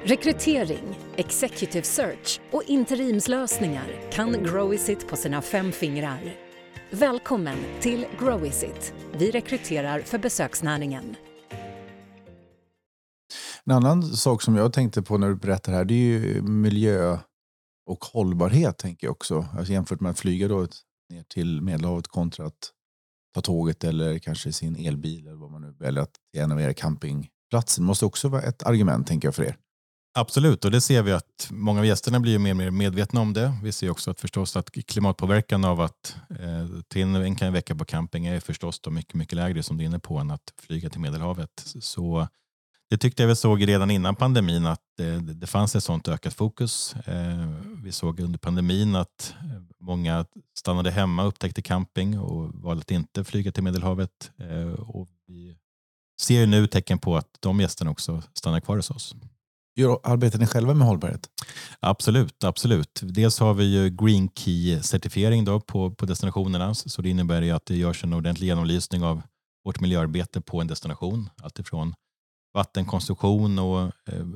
[0.04, 6.36] Rekrytering, executive search och interimslösningar kan Growizit på sina fem fingrar.
[6.90, 8.94] Välkommen till Growizit.
[9.12, 11.16] Vi rekryterar för besöksnäringen.
[13.70, 17.18] En annan sak som jag tänkte på när du berättar här, det är ju miljö
[17.86, 19.46] och hållbarhet tänker jag också.
[19.56, 20.66] Alltså jämfört med att flyga då
[21.10, 22.70] ner till Medelhavet kontra att
[23.34, 26.60] ta tåget eller kanske sin elbil eller vad man nu väljer att till en av
[26.60, 27.82] era campingplatser.
[27.82, 29.56] Det måste också vara ett argument tänker jag för er.
[30.14, 33.32] Absolut, och det ser vi att många av gästerna blir mer och mer medvetna om
[33.32, 33.58] det.
[33.62, 37.84] Vi ser också att förstås att klimatpåverkan av att eh, ta in en vecka på
[37.84, 40.90] camping är förstås då mycket, mycket lägre som du är inne på än att flyga
[40.90, 41.50] till Medelhavet.
[41.80, 42.28] Så
[42.92, 46.34] det tyckte jag vi såg redan innan pandemin att det, det fanns ett sånt ökat
[46.34, 46.94] fokus.
[47.06, 47.48] Eh,
[47.82, 49.34] vi såg under pandemin att
[49.80, 50.26] många
[50.58, 54.30] stannade hemma, upptäckte camping och valde att inte flyga till Medelhavet.
[54.38, 55.56] Eh, och vi
[56.20, 59.14] ser nu tecken på att de gästerna också stannar kvar hos oss.
[60.02, 61.28] Arbetar ni själva med hållbarhet?
[61.80, 63.00] Absolut, absolut.
[63.02, 66.74] Dels har vi ju Green Key-certifiering då på, på destinationerna.
[66.74, 69.22] Så det innebär ju att det görs en ordentlig genomlysning av
[69.64, 71.30] vårt miljöarbete på en destination.
[71.42, 71.94] Alltifrån
[72.54, 74.26] vattenkonstruktion och eh,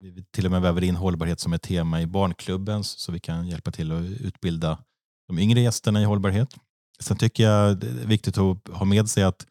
[0.00, 3.48] vi till och med väver in hållbarhet som ett tema i barnklubben så vi kan
[3.48, 4.78] hjälpa till att utbilda
[5.28, 6.48] de yngre gästerna i hållbarhet.
[7.00, 9.46] Sen tycker jag det är viktigt att ha med sig att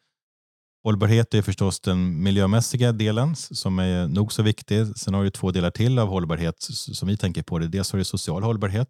[0.84, 4.96] hållbarhet är förstås den miljömässiga delen som är nog så viktig.
[4.96, 7.58] Sen har du två delar till av hållbarhet som vi tänker på.
[7.58, 7.68] Det.
[7.68, 8.88] Dels har du social hållbarhet.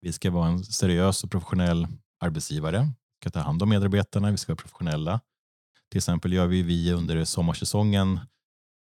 [0.00, 1.86] Vi ska vara en seriös och professionell
[2.20, 2.78] arbetsgivare.
[2.80, 5.20] Vi ska ta hand om medarbetarna, vi ska vara professionella.
[5.90, 8.20] Till exempel gör vi, vi under sommarsäsongen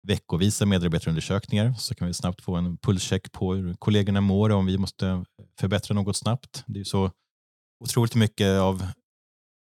[0.08, 4.66] veckovisa medarbetarundersökningar så kan vi snabbt få en pulscheck på hur kollegorna mår och om
[4.66, 5.26] vi måste
[5.60, 6.64] förbättra något snabbt.
[6.68, 7.12] Det är så
[7.84, 8.88] otroligt mycket av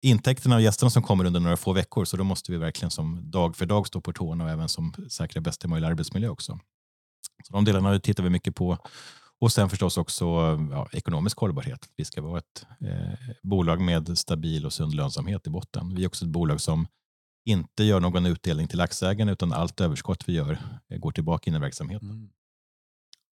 [0.03, 3.31] intäkterna av gästerna som kommer under några få veckor så då måste vi verkligen som
[3.31, 6.59] dag för dag stå på tårna och även som säkra bästa möjliga arbetsmiljö också.
[7.45, 8.79] Så de delarna tittar vi mycket på.
[9.41, 10.25] Och sen förstås också
[10.71, 11.89] ja, ekonomisk hållbarhet.
[11.97, 15.95] Vi ska vara ett eh, bolag med stabil och sund lönsamhet i botten.
[15.95, 16.87] Vi är också ett bolag som
[17.45, 21.57] inte gör någon utdelning till aktieägarna utan allt överskott vi gör eh, går tillbaka in
[21.57, 22.11] i verksamheten.
[22.11, 22.29] Mm.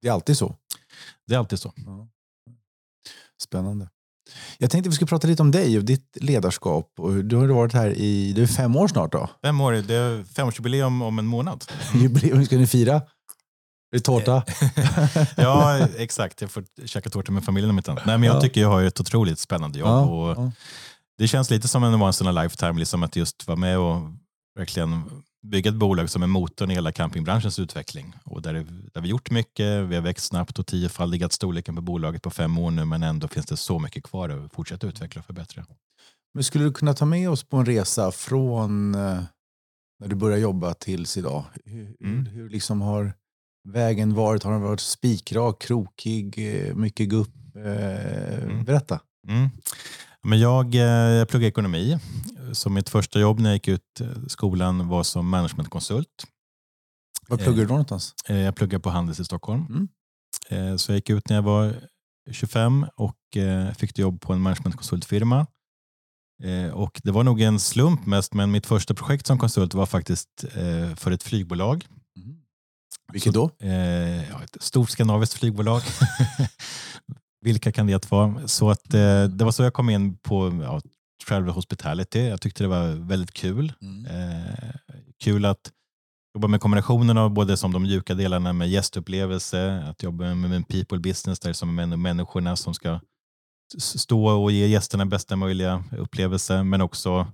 [0.02, 0.56] Det är alltid så?
[1.26, 1.72] Det är alltid så.
[1.76, 2.08] Ja.
[3.42, 3.88] Spännande.
[4.58, 6.92] Jag tänkte vi skulle prata lite om dig och ditt ledarskap.
[7.24, 9.12] Du har varit här i det är fem år snart.
[9.12, 9.30] då.
[9.42, 11.64] Fem år, det är femårsjubileum om en månad.
[11.94, 12.94] Jubileum, ska ni fira?
[13.92, 14.42] Är det tårta?
[15.36, 16.40] ja, exakt.
[16.40, 18.06] Jag får käka tårta med familjen om inte annat.
[18.06, 18.40] Nej, men jag ja.
[18.40, 19.88] tycker jag har ett otroligt spännande jobb.
[19.88, 20.52] Ja, och ja.
[21.20, 24.00] Det känns lite som en once in a lifetime, liksom att just vara med och
[24.58, 25.02] verkligen
[25.42, 28.14] bygga ett bolag som är motorn i hela campingbranschens utveckling.
[28.24, 32.22] Och där, där vi gjort mycket, vi har växt snabbt och tiofaldigat storleken på bolaget
[32.22, 35.26] på fem år nu men ändå finns det så mycket kvar att fortsätta utveckla och
[35.26, 35.66] förbättra.
[36.34, 39.22] Men skulle du kunna ta med oss på en resa från eh,
[40.00, 41.44] när du började jobba tills idag?
[41.64, 42.26] Hur, mm.
[42.26, 43.12] hur liksom har
[43.68, 44.42] vägen varit?
[44.42, 47.56] Har den varit spikrak, krokig, eh, mycket gupp?
[47.56, 48.64] Eh, mm.
[48.64, 49.00] Berätta.
[49.28, 49.48] Mm.
[50.22, 51.98] Men jag, eh, jag pluggade ekonomi.
[52.52, 56.26] Så mitt första jobb när jag gick ut eh, skolan var som managementkonsult.
[57.28, 58.14] Var pluggade du då någonstans?
[58.28, 59.66] Eh, jag pluggade på Handels i Stockholm.
[59.68, 59.88] Mm.
[60.78, 61.74] Så jag gick ut när jag var
[62.30, 63.16] 25 och
[63.76, 65.46] fick jobb på en managementkonsultfirma.
[66.72, 70.44] Och det var nog en slump mest, men mitt första projekt som konsult var faktiskt
[70.96, 71.86] för ett flygbolag.
[72.16, 72.36] Mm.
[73.12, 73.50] Vilket då?
[74.30, 75.82] Ja, ett stort skandinaviskt flygbolag.
[77.40, 78.48] Vilka kan det vara?
[78.48, 80.80] Så att, eh, det var så jag kom in på ja,
[81.28, 82.18] Travel Hospitality.
[82.18, 83.72] Jag tyckte det var väldigt kul.
[83.82, 84.06] Mm.
[84.06, 84.74] Eh,
[85.24, 85.70] kul att
[86.34, 90.64] jobba med kombinationen av både som de mjuka delarna med gästupplevelse, att jobba med en
[90.64, 93.00] people business där som är människorna som ska
[93.78, 97.26] stå och ge gästerna bästa möjliga upplevelse, men också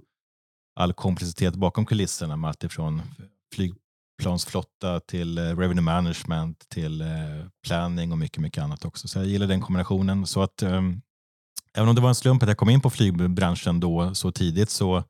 [0.76, 3.02] all komplexitet bakom kulisserna med allt ifrån
[3.54, 3.74] flyg,
[4.22, 7.08] plansflotta till eh, revenue management till eh,
[7.66, 9.08] planning och mycket, mycket annat också.
[9.08, 10.26] Så jag gillar den kombinationen.
[10.26, 11.02] Så att um,
[11.76, 14.70] även om det var en slump att jag kom in på flygbranschen då så tidigt
[14.70, 15.04] så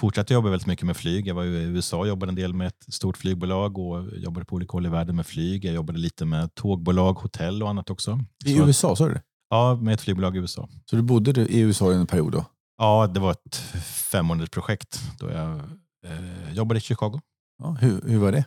[0.00, 1.26] fortsatte jag jobba väldigt mycket med flyg.
[1.26, 4.54] Jag var i USA och jobbade en del med ett stort flygbolag och jobbade på
[4.54, 5.64] olika håll i världen med flyg.
[5.64, 8.20] Jag jobbade lite med tågbolag, hotell och annat också.
[8.44, 9.22] I så USA, sa du det?
[9.50, 10.68] Ja, med ett flygbolag i USA.
[10.84, 12.44] Så du bodde i USA i en period då?
[12.78, 15.58] Ja, det var ett femårigt projekt då jag
[16.06, 17.20] eh, jobbade i Chicago.
[17.58, 18.44] Ja, hur, hur var det?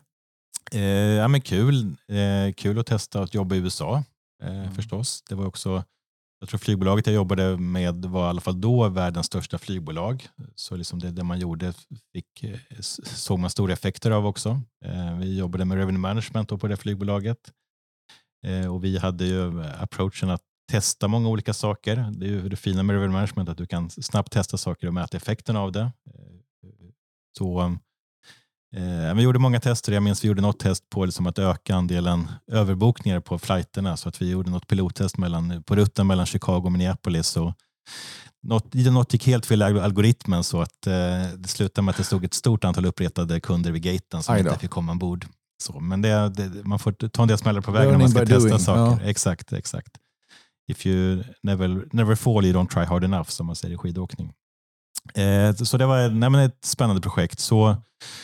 [0.72, 0.82] Eh,
[1.18, 1.96] ja, men kul.
[2.08, 4.04] Eh, kul att testa att jobba i USA
[4.44, 4.72] eh, mm.
[4.72, 5.24] förstås.
[5.30, 5.84] Det var också
[6.40, 10.28] Jag tror flygbolaget jag jobbade med var i alla fall då världens största flygbolag.
[10.56, 11.74] Så liksom det, det man gjorde
[12.14, 14.62] fick, eh, såg man stora effekter av också.
[14.86, 17.52] Eh, vi jobbade med revenue management på det flygbolaget.
[18.48, 21.96] Eh, och vi hade ju approachen att testa många olika saker.
[21.96, 24.94] Det är ju det fina med revenue management att du kan snabbt testa saker och
[24.94, 25.92] mäta effekten av det.
[27.38, 27.78] Så
[28.76, 29.92] Eh, vi gjorde många tester.
[29.92, 33.98] Jag minns vi gjorde något test på liksom att öka andelen överbokningar på flighterna.
[33.98, 37.38] Så att vi gjorde något pilottest mellan, på rutten mellan Chicago och Minneapolis.
[37.38, 37.54] Och
[38.44, 40.94] något, något gick helt fel i algoritmen så att eh,
[41.38, 44.60] det slutade med att det stod ett stort antal uppretade kunder vid gaten som inte
[44.60, 45.26] fick komma ombord.
[45.64, 48.20] Så, men det, det, man får ta en del smällar på vägen när man ska
[48.20, 48.60] testa doing.
[48.60, 49.04] saker.
[49.04, 49.10] Ja.
[49.10, 49.98] Exakt, exakt.
[50.68, 54.34] If you never, never fall you don't try hard enough som man säger i skidåkning.
[55.14, 57.40] Eh, så det var nej, men ett spännande projekt.
[57.40, 57.76] Så,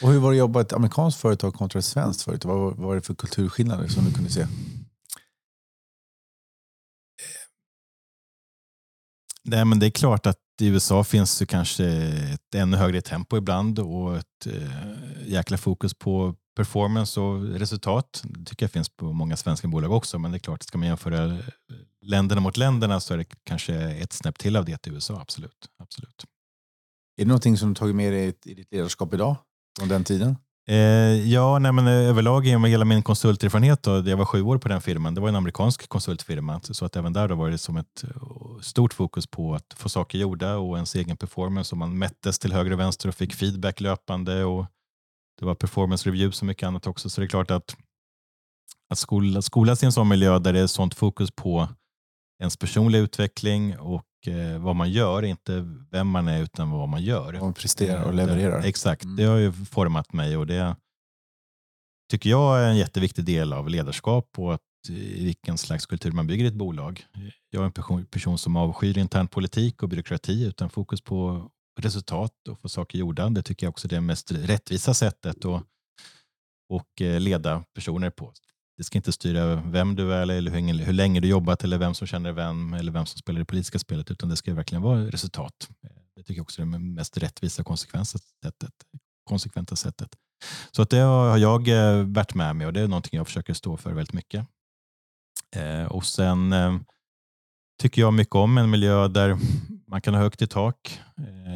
[0.01, 2.49] och hur var det att jobba i ett amerikanskt företag kontra ett svenskt företag?
[2.49, 4.47] Vad, vad var det för kulturskillnader som du kunde se?
[9.43, 11.85] Nej, men det är klart att i USA finns det kanske
[12.33, 18.23] ett ännu högre tempo ibland och ett eh, jäkla fokus på performance och resultat.
[18.23, 20.87] Det tycker jag finns på många svenska bolag också, men det är klart, ska man
[20.87, 21.37] jämföra
[22.01, 25.67] länderna mot länderna så är det kanske ett snäpp till av det i USA, absolut.
[25.83, 26.25] absolut.
[27.17, 29.35] Är det någonting som du tagit med dig i ditt ledarskap idag?
[29.79, 30.35] Från den tiden?
[30.69, 34.57] Eh, ja, nej, men eh, överlag med hela min konsulterfarenhet, då, jag var sju år
[34.57, 37.57] på den firman, det var en amerikansk konsultfirma, så att även där då var det
[37.57, 41.77] som ett eh, stort fokus på att få saker gjorda och ens egen performance och
[41.77, 44.65] man mättes till höger och vänster och fick feedback löpande och
[45.39, 47.09] det var performance reviews och mycket annat också.
[47.09, 47.77] Så det är klart att,
[48.89, 51.67] att skola, skolas i en sån miljö där det är sånt fokus på
[52.39, 57.03] ens personliga utveckling och eh, vad man gör, inte vem man är utan vad man
[57.03, 57.33] gör.
[57.33, 58.61] Vad man presterar och levererar.
[58.61, 59.15] Det, exakt, mm.
[59.15, 60.75] det har ju format mig och det
[62.11, 66.27] tycker jag är en jätteviktig del av ledarskap och att i vilken slags kultur man
[66.27, 67.05] bygger ett bolag.
[67.49, 72.31] Jag är en person, person som avskyr intern politik och byråkrati utan fokus på resultat
[72.49, 73.29] och få saker gjorda.
[73.29, 75.63] Det tycker jag också är det mest rättvisa sättet att
[76.69, 78.33] och eh, leda personer på
[78.77, 81.93] det ska inte styra vem du är eller hur, hur länge du jobbat eller vem
[81.93, 85.05] som känner vem eller vem som spelar det politiska spelet utan det ska verkligen vara
[85.05, 85.69] resultat.
[86.15, 88.73] Det tycker jag också är det mest rättvisa sättet,
[89.23, 90.09] konsekventa sättet.
[90.71, 93.53] Så att det har jag eh, varit med mig och det är någonting jag försöker
[93.53, 94.47] stå för väldigt mycket.
[95.55, 96.77] Eh, och sen eh,
[97.81, 99.37] tycker jag mycket om en miljö där
[99.87, 101.01] man kan ha högt i tak.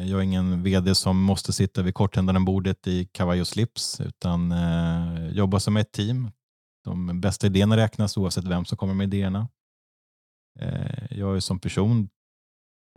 [0.06, 4.54] Jag är ingen vd som måste sitta vid korthändaren bordet i kavaj och slips utan
[5.32, 6.30] jobba som ett team,
[6.84, 9.48] de bästa idéerna räknas oavsett vem som kommer med idéerna.
[10.60, 12.08] Eh, jag är som person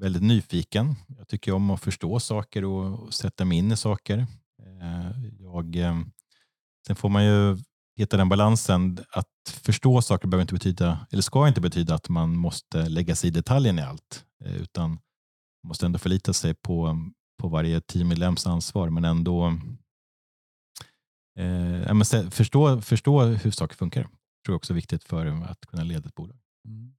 [0.01, 0.95] väldigt nyfiken.
[1.17, 4.27] Jag tycker om att förstå saker och sätta mig in i saker.
[4.63, 5.99] Eh, jag, eh,
[6.87, 7.57] sen får man ju
[7.97, 8.97] hitta den balansen.
[9.11, 13.27] Att förstå saker behöver inte betyda, eller ska inte betyda att man måste lägga sig
[13.27, 17.09] i detaljen i allt, eh, utan man måste ändå förlita sig på,
[17.41, 19.59] på varje teammedlems ansvar, men ändå
[21.39, 24.01] Eh, men förstå, förstå hur saker funkar.
[24.01, 24.07] Det
[24.45, 26.37] tror jag också är viktigt för att kunna leda ett bolag.
[26.67, 26.93] Mm.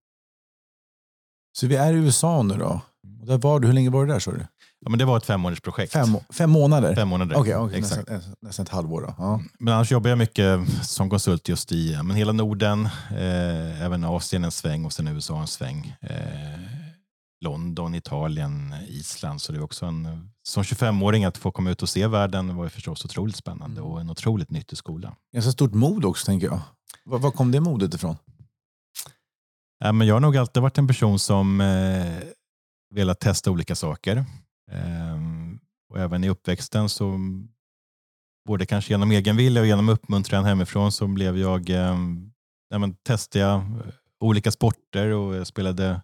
[1.58, 2.80] Så vi är i USA nu då?
[3.06, 3.20] Mm.
[3.20, 4.46] Och där var du, hur länge var du där sa du?
[4.80, 5.92] Ja, men det var ett femårsprojekt.
[5.92, 6.94] Fem, fem månader?
[6.94, 7.36] Fem månader.
[7.36, 7.78] Okay, okay.
[7.78, 8.10] Exakt.
[8.10, 9.02] Nästan, nästan ett halvår.
[9.02, 9.14] Då.
[9.18, 9.34] Ja.
[9.34, 9.48] Mm.
[9.58, 14.44] Men annars jobbar jag mycket som konsult just i men hela Norden, eh, även Asien
[14.44, 15.96] en sväng och sen USA en sväng.
[16.00, 16.85] Eh,
[17.40, 19.42] London, Italien, Island.
[19.42, 22.64] Så det är också en, som 25-åring att få komma ut och se världen var
[22.64, 25.16] ju förstås otroligt spännande och en otroligt nyttig skola.
[25.32, 26.60] Ganska stort mod också tänker jag.
[27.04, 28.16] Var, var kom det modet ifrån?
[29.78, 32.18] Ja, men jag har nog alltid varit en person som eh,
[32.94, 34.16] velat testa olika saker.
[34.72, 35.16] Eh,
[35.90, 37.18] och även i uppväxten så
[38.48, 41.96] både kanske genom egen vilja och genom uppmuntran hemifrån så blev jag, eh,
[42.68, 43.64] ja, testade jag
[44.20, 46.00] olika sporter och jag spelade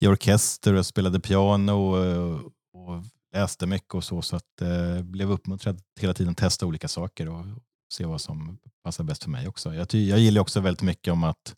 [0.00, 2.36] i orkester och jag spelade piano och,
[2.72, 4.22] och läste mycket och så.
[4.22, 7.44] Så att eh, blev uppmuntrad hela tiden testa olika saker och
[7.92, 9.74] se vad som passar bäst för mig också.
[9.74, 11.54] Jag, jag gillar också väldigt mycket om att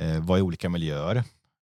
[0.00, 1.16] eh, vara i olika miljöer.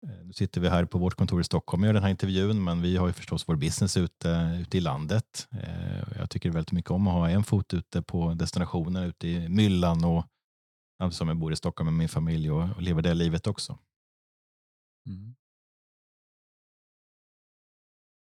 [0.07, 2.63] Eh, nu sitter vi här på vårt kontor i Stockholm och gör den här intervjun,
[2.63, 5.47] men vi har ju förstås vår business ute, ute i landet.
[5.51, 9.49] Eh, jag tycker väldigt mycket om att ha en fot ute på destinationen ute i
[9.49, 10.25] myllan och
[11.11, 13.77] som jag bor i Stockholm med min familj och, och lever det livet också.
[15.07, 15.35] Mm.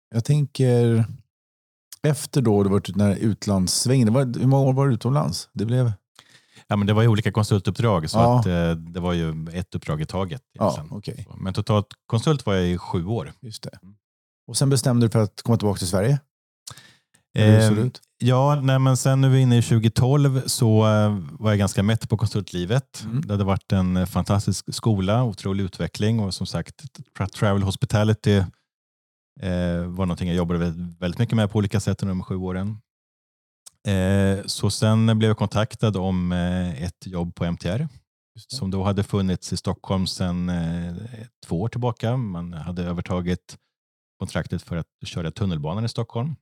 [0.09, 1.05] Jag tänker
[2.03, 4.15] efter då det varit den här utlandssvängen.
[4.15, 5.49] hur många år var du utomlands?
[5.53, 5.91] Det blev...
[6.67, 8.39] Ja, men det var ju olika konsultuppdrag så ja.
[8.39, 10.41] att, eh, det var ju ett uppdrag i taget.
[10.53, 11.25] Ja, okay.
[11.37, 13.33] Men totalt konsult var jag i sju år.
[13.41, 13.79] Just det.
[14.47, 16.19] Och sen bestämde du för att komma tillbaka till Sverige?
[17.37, 17.87] Eh?
[18.17, 21.83] Ja, nej, men sen när vi är inne i 2012 så eh, var jag ganska
[21.83, 23.03] mätt på konsultlivet.
[23.05, 23.21] Mm.
[23.21, 26.83] Det hade varit en eh, fantastisk skola, otrolig utveckling och som sagt
[27.17, 28.43] tra- Travel Hospitality
[29.39, 32.35] eh, var någonting jag jobbade väldigt, väldigt mycket med på olika sätt under de sju
[32.35, 32.77] åren.
[33.87, 37.87] Eh, så sen blev jag kontaktad om eh, ett jobb på MTR
[38.47, 40.93] som då hade funnits i Stockholm sedan eh,
[41.45, 42.17] två år tillbaka.
[42.17, 43.57] Man hade övertagit
[44.19, 46.35] kontraktet för att köra tunnelbanan i Stockholm.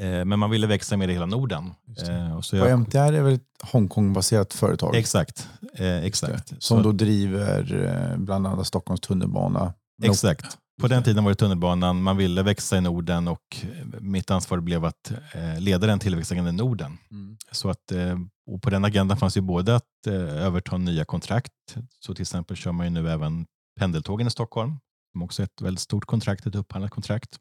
[0.00, 1.74] Eh, men man ville växa med i hela Norden.
[2.08, 4.96] Eh, och så Och jag, MTR är väl ett Hongkong-baserat företag?
[4.96, 5.48] exakt.
[5.78, 6.48] Exakt.
[6.48, 9.74] Som Så- då driver bland annat Stockholms tunnelbana.
[10.02, 10.58] Exakt.
[10.82, 14.60] På den tiden var det tunnelbanan, man ville växa i Norden och eh, mitt ansvar
[14.60, 16.98] blev att eh, leda den tillväxtagendan Norden.
[17.10, 17.36] Mm.
[17.50, 21.52] Så att, eh, och på den agendan fanns ju både att överta nya kontrakt,
[21.98, 23.46] så till exempel kör man ju nu även
[23.80, 24.78] pendeltågen i Stockholm,
[25.12, 27.38] som också är ett väldigt stort kontrakt, ett upphandlat kontrakt.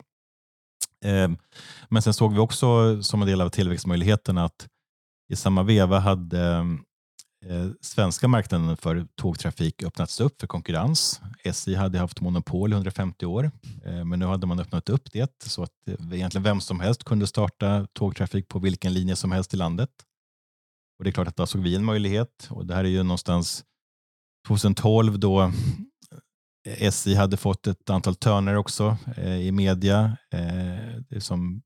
[1.05, 1.31] Eh,
[1.89, 4.67] Men sen såg vi också som en del av tillväxtmöjligheten att
[5.31, 6.65] i samma veva hade
[7.45, 11.21] Eh, svenska marknaden för tågtrafik öppnats upp för konkurrens.
[11.43, 13.51] SJ hade haft monopol i 150 år,
[13.85, 17.03] eh, men nu hade man öppnat upp det så att eh, egentligen vem som helst
[17.03, 19.89] kunde starta tågtrafik på vilken linje som helst i landet.
[20.97, 23.03] Och det är klart att där såg vi en möjlighet och det här är ju
[23.03, 23.63] någonstans
[24.47, 25.51] 2012 då
[26.65, 28.97] SJ hade fått ett antal törner också
[29.41, 30.17] i media.
[31.19, 31.61] Som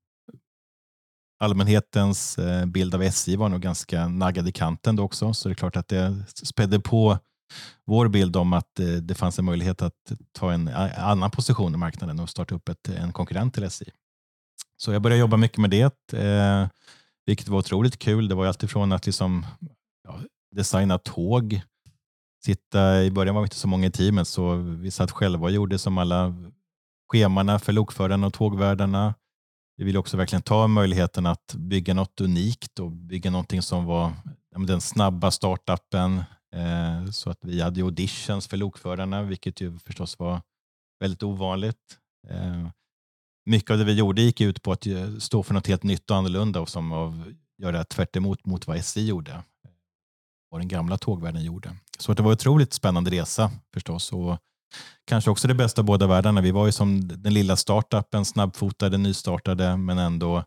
[1.40, 5.54] allmänhetens eh, bild av SJ var nog ganska naggad i kanten då också, så det
[5.54, 7.18] är klart att det spädde på
[7.86, 11.74] vår bild om att eh, det fanns en möjlighet att ta en eh, annan position
[11.74, 13.86] i marknaden och starta upp ett, en konkurrent till SJ.
[14.78, 16.68] Så jag började jobba mycket med det, eh,
[17.26, 18.28] vilket var otroligt kul.
[18.28, 19.46] Det var alltifrån att liksom,
[20.08, 20.20] ja,
[20.56, 21.62] designa tåg,
[22.46, 25.52] sitta, i början var vi inte så många i teamet så vi satt själva och
[25.52, 26.36] gjorde som alla
[27.12, 29.14] schemana för lokförarna och tågvärdarna.
[29.78, 34.14] Vi ville också verkligen ta möjligheten att bygga något unikt och bygga någonting som var
[34.68, 36.24] den snabba startupen.
[36.56, 40.42] Eh, så att vi hade ju auditions för lokförarna, vilket ju förstås var
[41.00, 42.00] väldigt ovanligt.
[42.30, 42.68] Eh,
[43.46, 44.88] mycket av det vi gjorde gick ut på att
[45.20, 48.78] stå för något helt nytt och annorlunda och som av göra tvärt emot mot vad
[48.78, 49.44] SJ gjorde.
[50.50, 51.76] Vad den gamla tågvärlden gjorde.
[52.00, 54.12] Så att det var en otroligt spännande resa förstås.
[54.12, 54.38] Och
[55.06, 56.42] kanske också det bästa av båda världarna.
[56.42, 60.44] Vi var ju som den lilla startupen, snabbfotade, nystartade, men ändå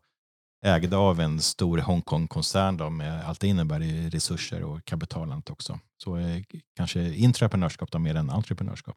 [0.65, 5.81] ägda av en stor Hongkong-koncern då, med allt det innebär i resurser och kapitalant också.
[6.03, 6.43] Så eh,
[6.77, 8.97] kanske intraprenörskap då, mer än entreprenörskap.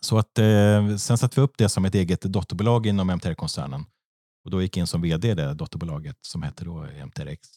[0.00, 3.84] Så att eh, sen satte vi upp det som ett eget dotterbolag inom MTR-koncernen.
[4.44, 7.48] Och då gick jag in som vd i det dotterbolaget som hette då MTRX.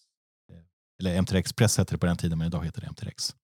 [0.51, 0.59] Eh,
[0.99, 3.35] eller MTR Express hette det på den tiden, men idag heter det MTRX.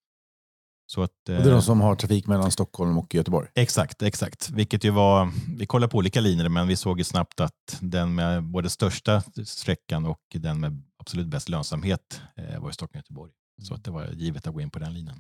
[0.87, 3.47] Så att, Och det är eh, de som har trafik mellan Stockholm och Göteborg.
[3.55, 4.49] Exakt, exakt.
[4.49, 8.15] Vilket ju var, vi kollade på olika linjer men vi såg ju snabbt att den
[8.15, 13.31] med både största sträckan och den med absolut bäst lönsamhet eh, var i Stockholm-Göteborg.
[13.61, 15.19] Så att det var givet att gå in på den linjen.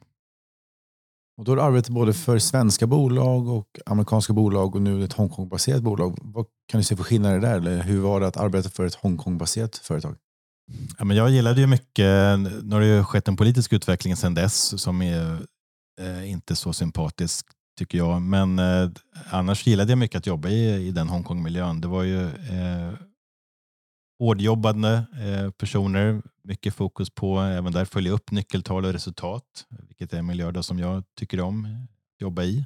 [1.37, 5.13] Och då har du arbetat både för svenska bolag och amerikanska bolag och nu ett
[5.13, 6.17] Hongkong-baserat bolag.
[6.21, 7.57] Vad kan du se för skillnader där?
[7.57, 10.15] Eller hur var det att arbeta för ett Hongkong-baserat företag?
[10.97, 14.33] Ja, men jag gillade ju mycket, nu har det ju skett en politisk utveckling sedan
[14.33, 15.45] dess som är
[16.01, 17.45] eh, inte så sympatisk
[17.77, 18.21] tycker jag.
[18.21, 18.89] Men eh,
[19.29, 21.81] annars gillade jag mycket att jobba i, i den Hongkong-miljön.
[21.81, 22.93] Det var ju eh,
[24.19, 30.17] hårdjobbande eh, personer, mycket fokus på även där följa upp nyckeltal och resultat, vilket är
[30.17, 32.65] en miljö då som jag tycker om att jobba i.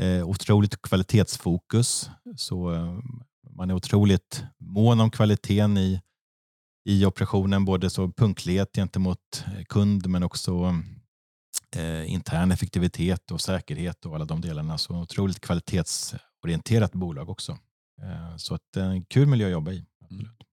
[0.00, 2.98] Eh, otroligt kvalitetsfokus, så eh,
[3.50, 6.00] man är otroligt mån om kvaliteten i
[6.88, 10.82] i operationen, både så punktlighet gentemot kund men också
[11.76, 14.78] eh, intern effektivitet och säkerhet och alla de delarna.
[14.78, 17.58] Så otroligt kvalitetsorienterat bolag också.
[18.02, 19.84] Eh, så att en kul miljö att jobba i.
[20.04, 20.46] Absolut.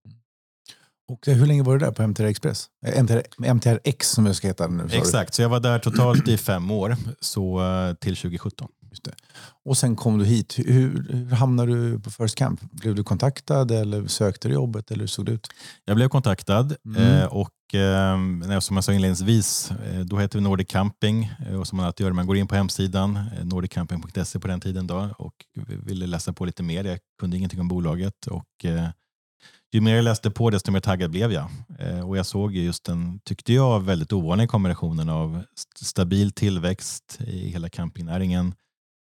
[1.08, 2.70] Och hur länge var du där på MTR Express?
[2.86, 4.88] Eh, MTR, MTRX som det ska heta nu.
[4.92, 8.68] Exakt, så jag var där totalt i fem år, så eh, till 2017.
[8.93, 9.13] Just det.
[9.65, 10.56] Och sen kom du hit.
[10.58, 12.62] Hur, hur hamnade du på First Camp?
[12.71, 15.47] Blev du kontaktad eller sökte du jobbet eller hur såg det ut?
[15.86, 17.01] Jag blev kontaktad Mm.
[17.03, 21.77] eh, och eh, som jag sa inledningsvis, eh, då hette vi Nordic Camping och som
[21.77, 25.34] man alltid gör, man går in på hemsidan, nordiccamping.se på den tiden då och
[25.67, 26.84] vi- ville läsa på lite mer.
[26.84, 28.45] Jag kunde ingenting om bolaget och
[29.73, 31.50] ju mer jag läste på desto mer taggad blev jag.
[32.08, 37.19] Och jag såg ju just den, tyckte jag, väldigt ovanliga kombinationen av st- stabil tillväxt
[37.27, 38.54] i hela campingnäringen,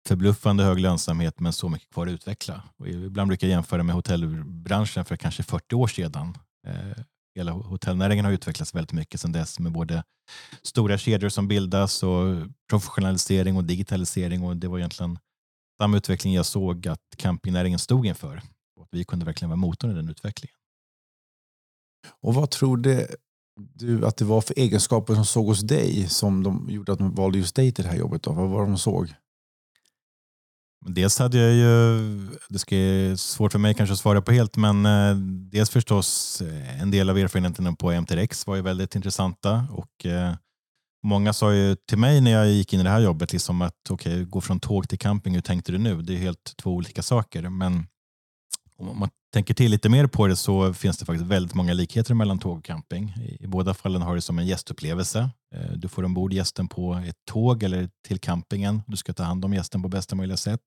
[0.08, 2.62] förbluffande hög lönsamhet men så mycket kvar att utveckla.
[2.76, 6.38] Och ibland brukar jag jämföra med hotellbranschen för kanske 40 år sedan.
[6.66, 10.04] Eh, hela hotellnäringen har utvecklats väldigt mycket sedan dess med både
[10.62, 15.18] stora kedjor som bildas och professionalisering och digitalisering och det var egentligen
[15.80, 18.42] samma utveckling jag såg att campingnäringen stod inför.
[18.90, 20.56] vi kunde verkligen vara motorn i den utvecklingen.
[22.20, 23.16] Och vad tror det,
[23.74, 27.14] du att det var för egenskaper som såg hos dig som de gjorde att de
[27.14, 28.22] valde just dig till det här jobbet?
[28.22, 28.32] Då?
[28.32, 29.14] Vad var det de såg?
[30.86, 31.98] Dels hade jag ju,
[32.48, 35.16] det ska är svårt för mig kanske att svara på helt, men eh,
[35.50, 40.34] dels förstås eh, en del av erfarenheterna på MTRX var ju väldigt intressanta och eh,
[41.04, 43.90] många sa ju till mig när jag gick in i det här jobbet liksom att
[43.90, 46.02] okej, okay, gå från tåg till camping, hur tänkte du nu?
[46.02, 47.86] Det är helt två olika saker, men
[48.78, 52.14] om man tänker till lite mer på det så finns det faktiskt väldigt många likheter
[52.14, 53.14] mellan tåg och camping.
[53.40, 55.30] I båda fallen har du som en gästupplevelse.
[55.54, 58.82] Eh, du får ombord gästen på ett tåg eller till campingen.
[58.86, 60.60] Du ska ta hand om gästen på bästa möjliga sätt.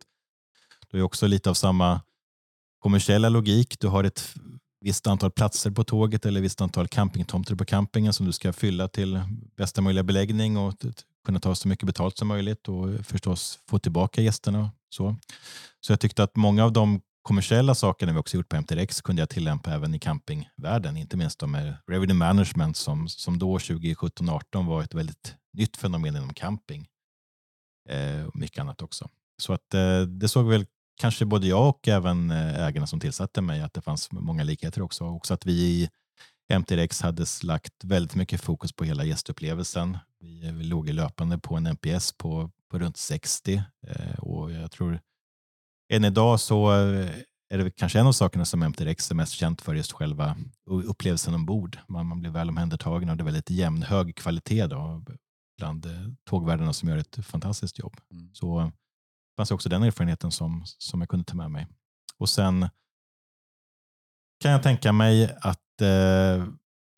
[0.92, 2.02] Du är också lite av samma
[2.80, 3.80] kommersiella logik.
[3.80, 4.36] Du har ett
[4.82, 8.54] visst antal platser på tåget eller ett visst antal campingtomter på campingen som du ska
[8.54, 9.22] fylla till
[9.58, 10.74] bästa möjliga beläggning och
[11.26, 14.72] kunna ta så mycket betalt som möjligt och förstås få tillbaka gästerna.
[14.90, 15.16] Så,
[15.80, 19.22] så jag tyckte att många av de kommersiella sakerna vi också gjort på MTRX kunde
[19.22, 20.98] jag tillämpa även i campingvärlden.
[20.98, 26.34] Inte minst med revenue management som, som då 2017-18 var ett väldigt nytt fenomen inom
[26.34, 26.88] camping.
[27.90, 29.10] Eh, och mycket annat också.
[29.42, 30.66] Så att eh, det såg väl
[31.02, 34.82] kanske både jag och även eh, ägarna som tillsatte mig att det fanns många likheter
[34.82, 35.06] också.
[35.06, 35.90] Också att vi i
[36.54, 39.98] MTRX hade lagt väldigt mycket fokus på hela gästupplevelsen.
[40.20, 44.72] Vi, eh, vi låg löpande på en NPS på, på runt 60 eh, och jag
[44.72, 45.00] tror
[45.90, 47.10] än idag så eh,
[47.50, 51.34] är det kanske en av sakerna som MTRX är mest känt för just själva upplevelsen
[51.34, 51.78] ombord.
[51.88, 55.04] Man, man blir väl omhändertagen och det är väldigt jämn, hög kvalitet då,
[55.58, 55.92] bland eh,
[56.30, 57.98] tågvärdarna som gör ett fantastiskt jobb.
[58.12, 58.30] Mm.
[58.34, 58.72] Så
[59.38, 61.68] fanns också den erfarenheten som, som jag kunde ta med mig.
[62.18, 62.70] Och sen
[64.40, 66.48] kan jag tänka mig att eh,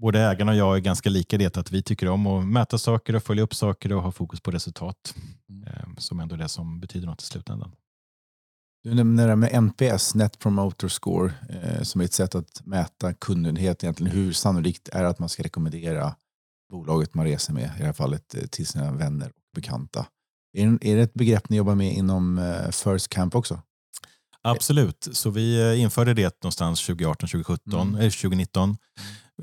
[0.01, 3.15] både ägarna och jag är ganska lika det att vi tycker om att mäta saker
[3.15, 5.15] och följa upp saker och ha fokus på resultat.
[5.49, 5.67] Mm.
[5.67, 7.71] Eh, som ändå är det som betyder något i slutändan.
[8.83, 13.13] Du nämner det med NPS, Net Promoter Score, eh, som är ett sätt att mäta
[13.13, 13.83] kundnöjdhet.
[13.83, 16.15] Egentligen hur sannolikt är det att man ska rekommendera
[16.71, 20.05] bolaget man reser med, i det här fallet eh, till sina vänner och bekanta.
[20.53, 23.61] Är, är det ett begrepp ni jobbar med inom eh, First Camp också?
[24.41, 27.95] Absolut, så vi eh, införde det någonstans 2018, 2017, mm.
[27.95, 28.77] eller 2019.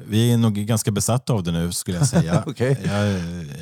[0.05, 2.45] Vi är nog ganska besatta av det nu skulle jag säga.
[2.47, 2.77] okay.
[2.85, 3.21] jag,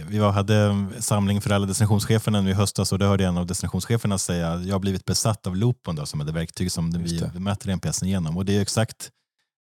[0.09, 3.47] vi var, hade samling för alla destinationscheferna nu i höstas och då hörde en av
[3.47, 6.91] destinationscheferna säga att jag har blivit besatt av Loopon då, som är det verktyg som
[6.91, 9.11] vi, vi mäter NPS genom och det är exakt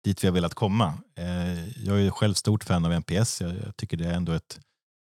[0.05, 0.95] dit vi har velat komma.
[1.18, 3.41] Eh, jag är själv stort fan av NPS.
[3.41, 4.61] Jag tycker det är ändå ett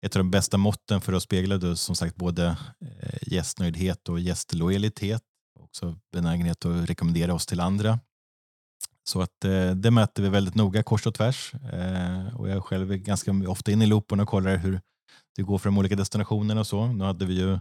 [0.05, 4.21] ett av de bästa måtten för att spegla då, som sagt både eh, gästnöjdhet och
[4.21, 5.23] gästlojalitet.
[5.61, 7.99] Också benägenhet att rekommendera oss till andra.
[9.05, 11.55] Så att eh, det mäter vi väldigt noga kors och tvärs.
[11.55, 14.81] Eh, och jag själv är ganska ofta inne i loopen och kollar hur
[15.37, 16.87] det går för de olika destinationerna och så.
[16.87, 17.59] Nu hade vi ju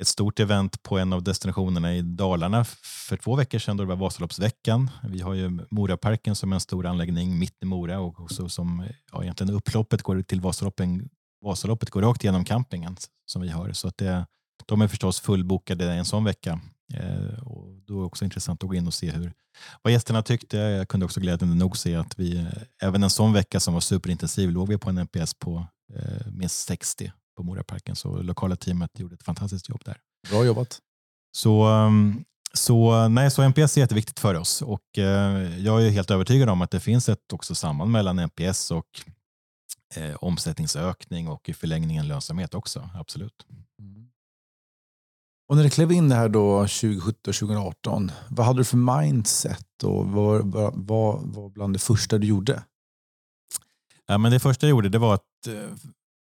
[0.00, 3.88] ett stort event på en av destinationerna i Dalarna för två veckor sedan då det
[3.88, 4.90] var Vasaloppsveckan.
[5.08, 8.86] Vi har ju Moraparken som är en stor anläggning mitt i Mora och också som
[9.12, 11.08] ja, egentligen upploppet går till Vasaloppen
[11.44, 13.72] Vasaloppet går rakt igenom campingen som vi har.
[13.72, 14.26] Så att det,
[14.66, 16.60] de är förstås fullbokade en sån vecka.
[16.94, 19.32] Eh, och då är det också intressant att gå in och se hur,
[19.82, 20.56] vad gästerna tyckte.
[20.56, 22.46] Jag kunde också glädjande nog se att vi eh,
[22.82, 26.66] även en sån vecka som var superintensiv låg vi på en NPS på eh, minst
[26.66, 27.96] 60 på Moraparken.
[27.96, 29.96] Så lokala teamet gjorde ett fantastiskt jobb där.
[30.30, 30.78] Bra jobbat.
[31.36, 36.10] Så, um, så, nej, så NPS är jätteviktigt för oss och eh, jag är helt
[36.10, 38.86] övertygad om att det finns ett också samband mellan NPS och
[39.94, 42.90] eh, omsättningsökning och i förlängningen lönsamhet också.
[42.94, 43.46] Absolut.
[43.78, 44.08] Mm.
[45.48, 50.06] Och när du klev in det här då 2017-2018, vad hade du för mindset och
[50.06, 52.62] vad var, var bland det första du gjorde?
[54.06, 55.76] Ja, men det första jag gjorde det var att eh,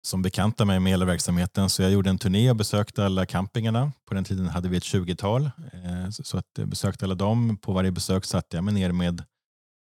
[0.08, 3.92] som bekanta mig med hela verksamheten så jag gjorde en turné och besökte alla campingarna.
[4.06, 5.46] På den tiden hade vi ett 20-tal.
[5.74, 7.58] Eh, så att jag besökte alla dem.
[7.58, 9.24] På varje besök satte jag mig ner med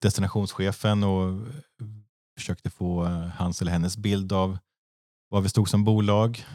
[0.03, 1.47] destinationschefen och eh,
[2.39, 3.05] försökte få
[3.37, 4.59] hans eller hennes bild av
[5.29, 6.47] var vi stod som bolag,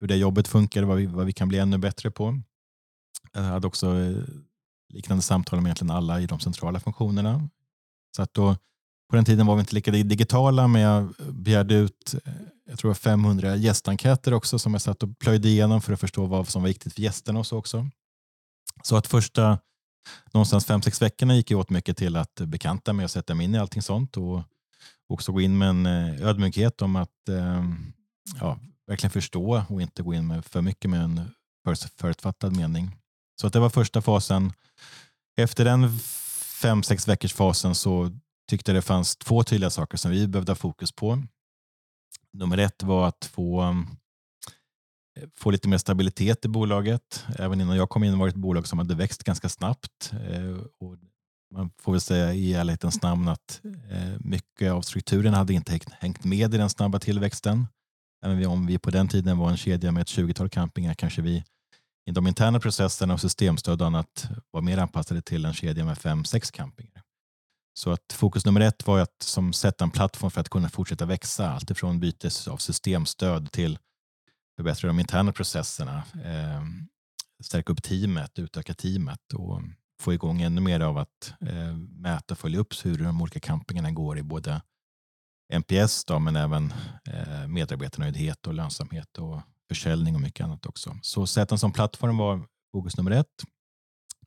[0.00, 2.40] hur det jobbet funkar, vad vi, vad vi kan bli ännu bättre på.
[3.32, 4.22] Jag hade också eh,
[4.88, 7.48] liknande samtal med egentligen alla i de centrala funktionerna.
[8.16, 8.56] Så att då,
[9.10, 12.32] på den tiden var vi inte lika digitala, men jag eh, begärde ut eh,
[12.66, 16.48] jag tror 500 gästenkäter också som jag satt och plöjde igenom för att förstå vad
[16.48, 17.88] som var viktigt för gästerna och så också.
[18.82, 19.58] Så att första
[20.32, 23.44] någonstans fem, sex veckorna gick jag åt mycket till att bekanta mig och sätta mig
[23.44, 24.42] in i allting sånt och
[25.08, 25.86] också gå in med en
[26.22, 27.10] ödmjukhet om att
[28.40, 31.30] ja, verkligen förstå och inte gå in med för mycket med en
[31.96, 32.96] förutfattad mening.
[33.40, 34.52] Så att det var första fasen.
[35.36, 35.98] Efter den
[36.62, 38.10] fem, sex veckors fasen så
[38.50, 41.22] tyckte jag det fanns två tydliga saker som vi behövde ha fokus på.
[42.32, 43.76] Nummer ett var att få,
[45.36, 47.24] få lite mer stabilitet i bolaget.
[47.38, 50.12] Även innan jag kom in var det ett bolag som hade växt ganska snabbt.
[50.12, 50.96] Eh, och
[51.54, 53.60] man får väl säga i ärlighetens namn att
[53.90, 57.66] eh, mycket av strukturen hade inte hängt med i den snabba tillväxten.
[58.24, 61.44] Även om vi på den tiden var en kedja med ett 20-tal campingar kanske vi
[62.08, 65.98] i de interna processerna och systemstöd och annat var mer anpassade till en kedja med
[65.98, 67.02] fem, sex campingar.
[67.78, 71.06] Så att fokus nummer ett var att som sätta en plattform för att kunna fortsätta
[71.06, 71.50] växa.
[71.50, 73.78] Alltifrån byte av systemstöd till
[74.56, 76.62] förbättra de interna processerna, eh,
[77.44, 79.62] stärka upp teamet, utöka teamet och
[80.00, 83.90] få igång ännu mer av att eh, mäta och följa upp hur de olika campingarna
[83.90, 84.62] går i både
[85.52, 86.72] NPS då, men även
[87.04, 90.96] eh, medarbetarnöjdhet och lönsamhet och försäljning och mycket annat också.
[91.02, 93.42] Så sätten som plattform var fokus nummer ett.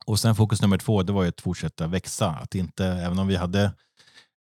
[0.06, 2.30] Och sen fokus nummer två, det var ju att fortsätta växa.
[2.30, 3.72] Att inte, även om vi hade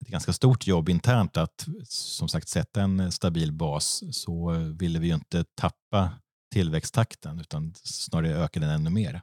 [0.02, 5.08] ett ganska stort jobb internt att som sagt sätta en stabil bas så ville vi
[5.08, 6.12] ju inte tappa
[6.54, 9.22] tillväxttakten utan snarare öka den ännu mer.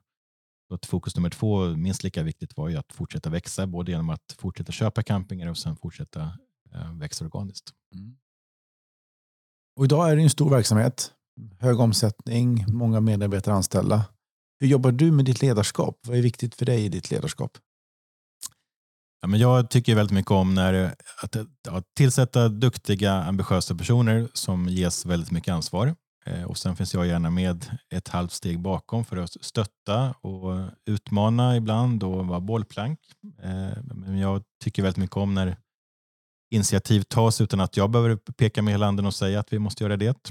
[0.68, 4.10] Så att fokus nummer två, minst lika viktigt, var ju att fortsätta växa både genom
[4.10, 6.38] att fortsätta köpa campingar och sen fortsätta
[6.74, 7.72] eh, växa organiskt.
[7.94, 8.16] Mm.
[9.76, 11.12] Och idag är det en stor verksamhet,
[11.58, 14.04] hög omsättning, många medarbetare anställda.
[14.60, 15.98] Hur jobbar du med ditt ledarskap?
[16.06, 17.58] Vad är viktigt för dig i ditt ledarskap?
[19.20, 21.36] Ja, men jag tycker väldigt mycket om när, att,
[21.68, 25.94] att tillsätta duktiga, ambitiösa personer som ges väldigt mycket ansvar.
[26.26, 30.70] Eh, och Sen finns jag gärna med ett halvt steg bakom för att stötta och
[30.86, 32.98] utmana ibland och vara bollplank.
[33.42, 35.56] Eh, men jag tycker väldigt mycket om när
[36.50, 39.84] initiativ tas utan att jag behöver peka med hela handen och säga att vi måste
[39.84, 40.30] göra det.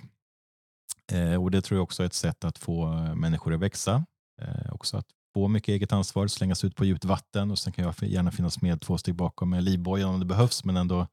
[1.12, 4.06] Eh, och Det tror jag också är ett sätt att få eh, människor att växa.
[4.42, 7.86] Eh, också att få mycket eget ansvar, slängas ut på djupt vatten och sen kan
[7.86, 11.08] jag gärna finnas med två steg bakom med livbojen om det behövs men ändå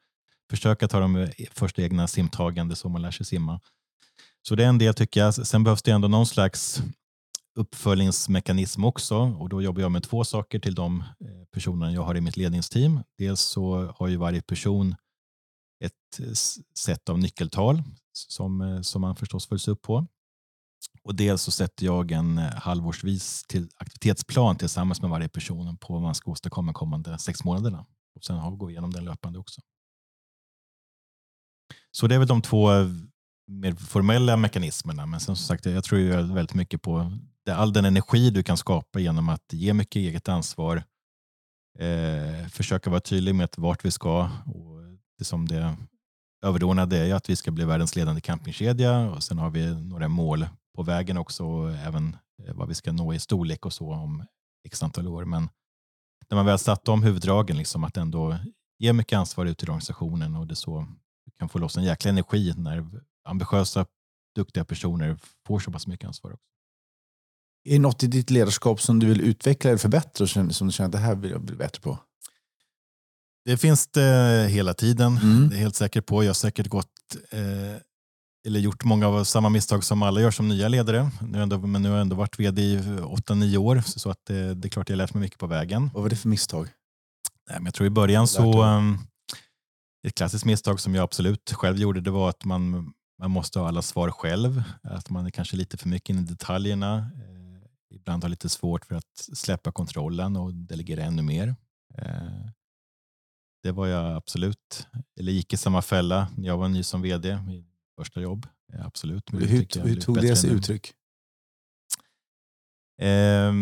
[0.50, 3.61] försöka ta de eh, första egna simtagande så man lär sig simma.
[4.48, 5.34] Så det är en del tycker jag.
[5.34, 6.82] Sen behövs det ändå någon slags
[7.55, 12.14] uppföljningsmekanism också och då jobbar jag med två saker till de eh, personerna jag har
[12.14, 13.00] i mitt ledningsteam.
[13.18, 14.94] Dels så har ju varje person
[15.84, 16.32] ett eh,
[16.78, 17.82] sätt av nyckeltal
[18.12, 20.07] som, eh, som man förstås följs upp på.
[21.02, 26.02] Och dels så sätter jag en halvårsvis till aktivitetsplan tillsammans med varje person på vad
[26.02, 27.86] man ska åstadkomma kommande sex månaderna.
[28.16, 29.61] Och sen går vi igenom den löpande också.
[31.90, 32.68] Så det är väl de två
[33.46, 35.07] mer formella mekanismerna.
[35.07, 37.18] Men som sagt, jag tror ju väldigt mycket på
[37.53, 40.82] all den energi du kan skapa genom att ge mycket eget ansvar,
[41.78, 44.30] eh, försöka vara tydlig med vart vi ska.
[44.47, 44.80] Och
[45.18, 45.76] det som det
[46.45, 50.47] överordnade är att vi ska bli världens ledande campingkedja och sen har vi några mål
[50.76, 54.24] på vägen också och även eh, vad vi ska nå i storlek och så om
[54.64, 55.24] x antal år.
[55.24, 55.49] Men
[56.30, 58.38] när man väl satt de huvuddragen, liksom att ändå
[58.78, 60.86] ge mycket ansvar ut till organisationen och det så
[61.24, 62.86] du kan få loss en jäkla energi när
[63.24, 63.86] ambitiösa,
[64.34, 65.16] duktiga personer
[65.47, 66.32] får så pass mycket ansvar.
[66.32, 66.53] också.
[67.65, 70.89] Är det något i ditt ledarskap som du vill utveckla eller förbättra som du känner
[70.89, 71.99] att det här vill jag bli bättre på?
[73.45, 75.19] Det finns det hela tiden.
[75.19, 75.49] Mm.
[75.49, 76.23] Det är helt säker på.
[76.23, 77.81] Jag har säkert gått eh,
[78.47, 81.11] eller gjort många av samma misstag som alla gör som nya ledare.
[81.21, 84.55] Nu ändå, men nu har jag ändå varit vd i 8-9 år så att det,
[84.55, 85.91] det, är klart jag har lärt mig mycket på vägen.
[85.95, 86.69] Vad var det för misstag?
[87.49, 88.99] Nej, men jag tror i början så um,
[90.07, 93.69] ett klassiskt misstag som jag absolut själv gjorde det var att man man måste ha
[93.69, 97.11] alla svar själv, att man är kanske lite för mycket inne i detaljerna.
[97.95, 101.57] Eh, ibland har lite svårt för att släppa kontrollen och delegera ännu mer.
[101.99, 102.47] Eh,
[103.62, 104.88] det var jag absolut,
[105.20, 107.66] eller gick i samma fälla när jag var ny som vd, mitt
[107.99, 108.47] första jobb.
[108.72, 109.32] Eh, absolut.
[109.32, 110.92] hur, hur tog det sig uttryck?
[113.01, 113.53] Eh,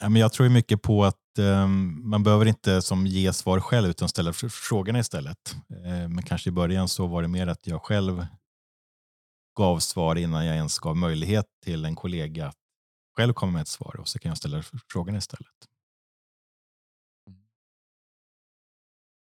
[0.00, 3.88] ja, men jag tror mycket på att Ehm, man behöver inte som ge svar själv
[3.90, 5.56] utan ställa frågorna istället.
[5.84, 8.26] Ehm, men kanske i början så var det mer att jag själv
[9.58, 12.56] gav svar innan jag ens gav möjlighet till en kollega att
[13.16, 14.62] själv komma med ett svar och så kan jag ställa
[14.92, 15.68] frågorna istället.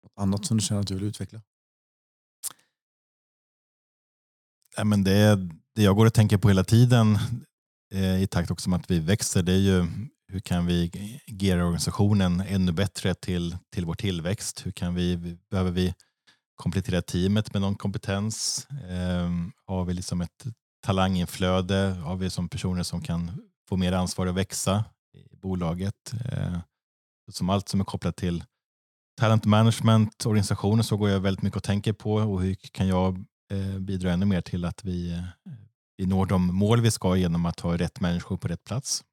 [0.04, 1.42] Något annat som du känner att du vill utveckla?
[4.78, 5.36] Ja, men det,
[5.76, 7.18] det jag går och tänker på hela tiden
[7.94, 9.88] eh, i takt också med att vi växer det är ju
[10.32, 10.92] hur kan vi
[11.28, 14.66] geara organisationen ännu bättre till, till vår tillväxt?
[14.66, 15.94] Hur kan vi, behöver vi
[16.56, 18.68] komplettera teamet med någon kompetens?
[18.70, 19.30] Eh,
[19.66, 20.46] har vi liksom ett
[20.82, 21.76] talanginflöde?
[22.04, 26.14] Har vi som personer som kan få mer ansvar att växa i bolaget?
[26.26, 26.60] Eh,
[27.32, 28.44] som allt som är kopplat till
[29.20, 33.26] talent management, organisationer så går jag väldigt mycket och tänker på och hur kan jag
[33.52, 35.24] eh, bidra ännu mer till att vi, eh,
[35.98, 39.04] vi når de mål vi ska genom att ha rätt människor på rätt plats.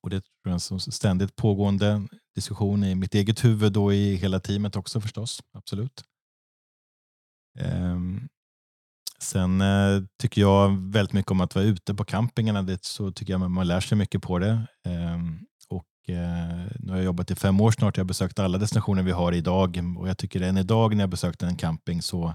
[0.00, 4.76] Och det är en ständigt pågående diskussion i mitt eget huvud och i hela teamet
[4.76, 5.42] också förstås.
[5.52, 6.04] Absolut.
[7.60, 8.28] Um,
[9.22, 12.62] sen uh, tycker jag väldigt mycket om att vara ute på campingarna.
[12.62, 14.66] Det, så tycker jag man lär sig mycket på det.
[14.84, 17.96] Um, och eh, nu har jag jobbat i fem år snart.
[17.96, 21.10] Jag har besökt alla destinationer vi har idag och jag tycker än idag när jag
[21.10, 22.34] besökte en camping så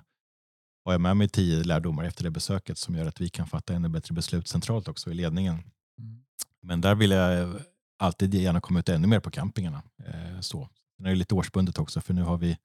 [0.85, 3.73] har jag med mig tio lärdomar efter det besöket som gör att vi kan fatta
[3.73, 5.53] ännu bättre beslut centralt också i ledningen.
[5.53, 6.23] Mm.
[6.61, 7.61] Men där vill jag
[7.99, 9.83] alltid gärna komma ut ännu mer på campingarna.
[10.05, 10.69] Eh, så.
[10.97, 12.57] Sen är det lite årsbundet också för nu har vi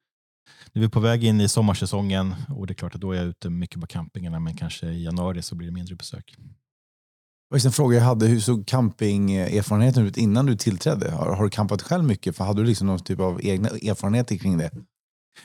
[0.72, 3.16] nu är vi på väg in i sommarsäsongen och det är klart att då är
[3.16, 6.36] jag ute mycket på campingarna men kanske i januari så blir det mindre besök.
[7.50, 11.10] Det en fråga jag hade, hur såg campingerfarenheten ut innan du tillträdde?
[11.10, 12.36] Har, har du campat själv mycket?
[12.36, 14.70] För hade du liksom någon typ av egna erfarenheter kring det?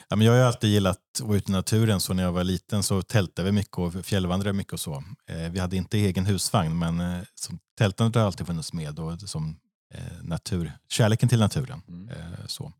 [0.08, 2.00] Ja, men jag har alltid gillat att vara ute i naturen.
[2.00, 5.04] Så när jag var liten så tältade vi mycket och fjällvandrade mycket och så.
[5.30, 9.20] Eh, vi hade inte egen husvagn men eh, som tältandet har alltid funnits med och
[9.20, 9.56] som
[9.94, 11.82] eh, natur, kärleken till naturen.
[11.88, 12.08] Mm.
[12.46, 12.72] Så.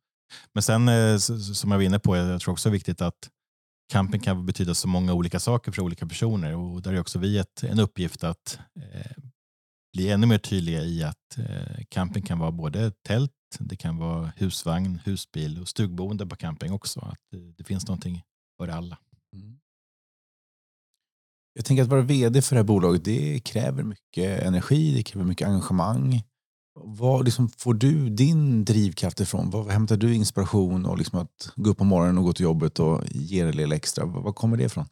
[0.52, 3.28] Men sen eh, som jag var inne på, jag tror också det är viktigt att
[3.92, 7.38] camping kan betyda så många olika saker för olika personer och där är också vi
[7.38, 9.24] ett, en uppgift att eh,
[9.92, 14.32] bli ännu mer tydliga i att eh, camping kan vara både tält, det kan vara
[14.36, 17.00] husvagn, husbil och stugboende på camping också.
[17.00, 18.22] Att det, det finns någonting
[18.56, 18.98] för alla.
[19.32, 19.58] Mm.
[21.52, 25.26] Jag tänker att vara vd för det här bolaget, det kräver mycket energi, det kräver
[25.26, 26.22] mycket engagemang.
[26.84, 29.50] Var liksom får du din drivkraft ifrån?
[29.50, 32.78] Var hämtar du inspiration och liksom att gå upp på morgonen och gå till jobbet
[32.78, 34.04] och ge det lilla extra?
[34.04, 34.86] Var kommer det ifrån?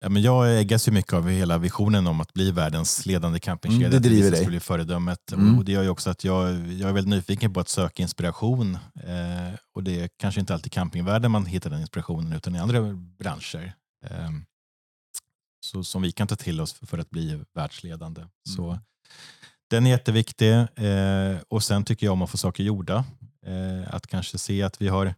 [0.00, 3.86] Ja, men jag äggas ju mycket av hela visionen om att bli världens ledande campingkedja.
[3.86, 4.46] Mm, det driver dig.
[4.46, 5.32] Bli föredömet.
[5.32, 5.58] Mm.
[5.58, 8.74] Och det gör ju också att jag, jag är väldigt nyfiken på att söka inspiration.
[8.74, 12.92] Eh, och det är kanske inte alltid campingvärlden man hittar den inspirationen utan i andra
[13.18, 13.72] branscher.
[14.04, 14.30] Eh,
[15.60, 18.20] så, som vi kan ta till oss för, för att bli världsledande.
[18.20, 18.30] Mm.
[18.56, 18.78] Så
[19.70, 23.04] den är jätteviktig eh, och sen tycker jag om att få saker gjorda.
[23.46, 25.14] Eh, att kanske se att vi har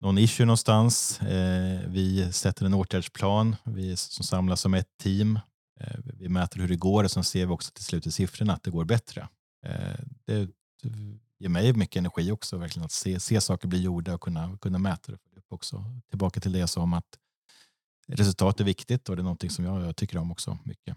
[0.00, 1.20] någon issue någonstans.
[1.20, 3.56] Eh, vi sätter en åtgärdsplan.
[3.64, 5.38] Vi som samlas som ett team.
[5.80, 8.52] Eh, vi mäter hur det går och sen ser vi också till slut i siffrorna
[8.52, 9.28] att det går bättre.
[9.66, 10.48] Eh, det
[11.38, 14.78] ger mig mycket energi också, verkligen att se, se saker bli gjorda och kunna, kunna
[14.78, 15.18] mäta det
[15.48, 15.84] också.
[16.10, 17.18] Tillbaka till det jag sa om att
[18.08, 20.96] resultat är viktigt och det är någonting som jag, jag tycker om också mycket.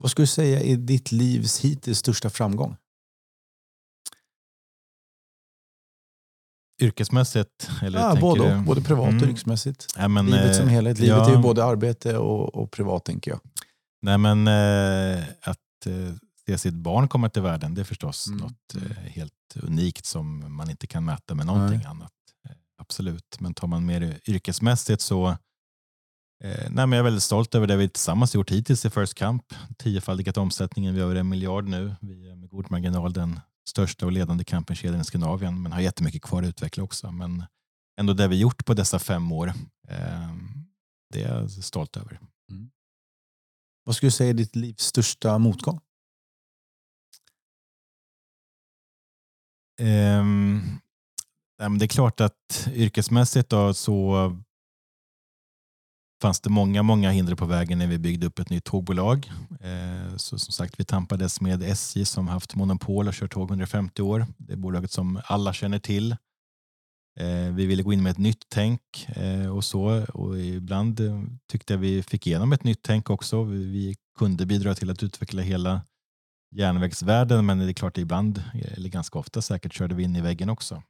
[0.00, 2.76] Vad skulle du säga är ditt livs hittills största framgång?
[6.82, 7.70] Yrkesmässigt?
[7.82, 8.60] Eller ja, både, du?
[8.60, 9.28] både privat och mm.
[9.28, 9.86] yrkesmässigt.
[9.96, 10.98] Ja, men, Livet som eh, helhet.
[10.98, 13.40] Livet ja, är ju både arbete och, och, privat tänker jag.
[14.02, 16.14] Nej men eh, att eh,
[16.46, 18.38] se sitt barn komma till världen det är förstås mm.
[18.38, 19.32] något helt
[19.62, 21.86] unikt som man inte kan mäta med någonting Nej.
[21.86, 22.12] annat.
[22.78, 25.36] Absolut, men tar man mer yrkesmässigt så
[26.44, 29.54] nej, men jag är väldigt stolt över det vi tillsammans gjort hittills i First Camp.
[29.78, 31.94] Tiofaldigat omsättningen, vi har över en miljard nu.
[32.00, 36.22] Vi är med god marginal den största och ledande campingkedjan i Skandinavien, men har jättemycket
[36.22, 37.12] kvar att utveckla också.
[37.12, 37.44] Men
[38.00, 39.48] ändå det vi gjort på dessa fem år,
[39.88, 40.34] eh,
[41.12, 42.20] det är jag stolt över.
[42.50, 42.70] Mm.
[43.84, 45.80] Vad skulle du säga är ditt livs största motgång?
[49.80, 50.80] Um,
[51.78, 54.36] det är klart att yrkesmässigt då, så
[56.20, 59.32] fanns det många, många hinder på vägen när vi byggde upp ett nytt tågbolag.
[59.60, 64.02] Eh, så som sagt, vi tampades med SJ som haft monopol och kört tåg 150
[64.02, 64.26] år.
[64.38, 66.12] Det är bolaget som alla känner till.
[67.20, 71.00] Eh, vi ville gå in med ett nytt tänk eh, och så och ibland
[71.50, 73.42] tyckte jag vi fick igenom ett nytt tänk också.
[73.44, 75.80] Vi kunde bidra till att utveckla hela
[76.56, 80.50] järnvägsvärlden men det är klart ibland, eller ganska ofta säkert, körde vi in i väggen
[80.50, 80.82] också.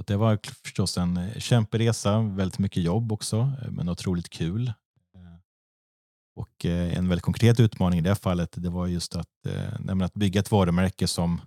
[0.00, 4.68] Så det var förstås en eh, kämperesa, väldigt mycket jobb också, eh, men otroligt kul.
[5.14, 5.36] Eh,
[6.36, 9.28] och en väldigt konkret utmaning i det fallet det var just att,
[10.02, 11.40] att bygga ett varumärke som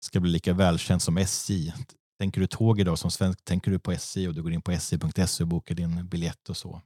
[0.00, 1.72] ska bli lika välkänt som SJ.
[2.18, 4.72] Tänker du tåg idag som svensk, tänker du på SJ och du går in på
[4.72, 6.82] sj.se och bokar din biljett och så.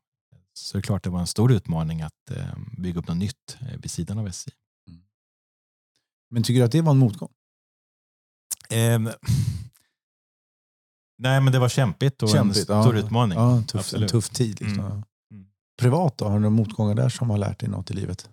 [0.53, 2.31] Så det är klart det var en stor utmaning att
[2.79, 4.51] bygga upp något nytt vid sidan av SJ.
[4.89, 5.03] Mm.
[6.31, 7.33] Men tycker du att det var en motgång?
[8.71, 9.01] Eh,
[11.23, 13.03] Nej, men det var kämpigt och kämpigt, en stor ja.
[13.03, 13.39] utmaning.
[13.39, 14.61] Ja, tuff, en tuff tid.
[14.61, 14.85] Liksom.
[14.85, 15.03] Mm.
[15.33, 15.47] Mm.
[15.79, 16.25] Privat då?
[16.25, 18.31] Har du några motgångar där som har lärt dig något i livet?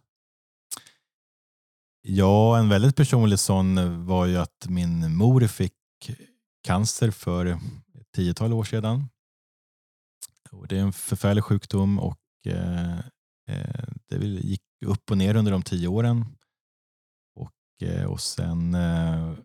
[2.01, 5.73] Ja, en väldigt personlig sån var ju att min mor fick
[6.63, 7.59] cancer för ett
[8.15, 9.09] tiotal år sedan.
[10.51, 12.97] Och det är en förfärlig sjukdom och eh,
[13.49, 16.25] eh det gick upp och ner under de tio åren.
[17.35, 19.43] Och, eh, och sen eh, Eh,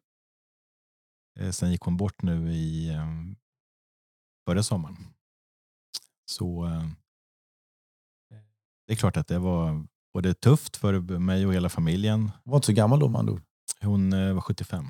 [1.51, 3.37] sen gick hon bort nu i ehm,
[4.45, 4.97] förra sommaren.
[6.27, 6.89] Så eh,
[8.87, 12.21] det är klart att det var både tufft för mig och hela familjen.
[12.21, 13.27] Hon var inte så gammal då man
[13.81, 14.87] Hon eh, var 75.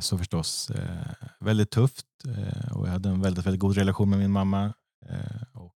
[0.00, 0.70] Så förstås
[1.40, 2.06] väldigt tufft
[2.72, 4.72] och jag hade en väldigt, väldigt god relation med min mamma.
[5.52, 5.74] Och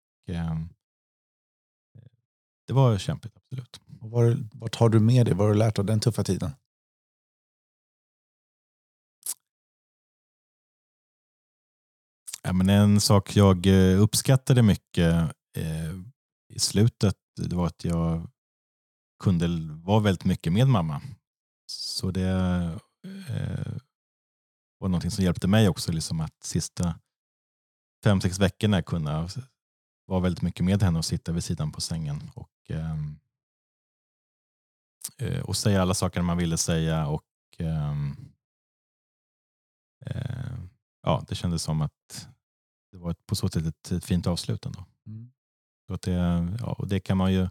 [2.67, 3.81] det var kämpigt, absolut.
[3.99, 4.11] Och
[4.53, 5.35] vad tar du med dig?
[5.35, 6.51] Vad har du lärt av den tuffa tiden?
[12.43, 15.13] Ja, men en sak jag eh, uppskattade mycket
[15.57, 15.93] eh,
[16.53, 18.29] i slutet det var att jag
[19.23, 19.47] kunde
[19.83, 21.01] vara väldigt mycket med mamma.
[21.65, 22.29] Så det
[23.29, 23.73] eh,
[24.79, 26.99] var någonting som hjälpte mig också, liksom att sista
[28.03, 29.29] fem, sex veckorna kunna
[30.05, 33.19] vara väldigt mycket med henne och sitta vid sidan på sängen och, ehm,
[35.17, 37.07] eh, och säga alla saker man ville säga.
[37.07, 37.25] och
[37.57, 38.15] ehm,
[40.05, 40.72] eh,
[41.03, 42.27] ja, Det kändes som att
[42.91, 44.85] det var på så sätt ett, ett fint avslut ändå.
[45.07, 45.31] Mm.
[45.91, 46.11] Att det,
[46.59, 47.47] ja, och det kan man ju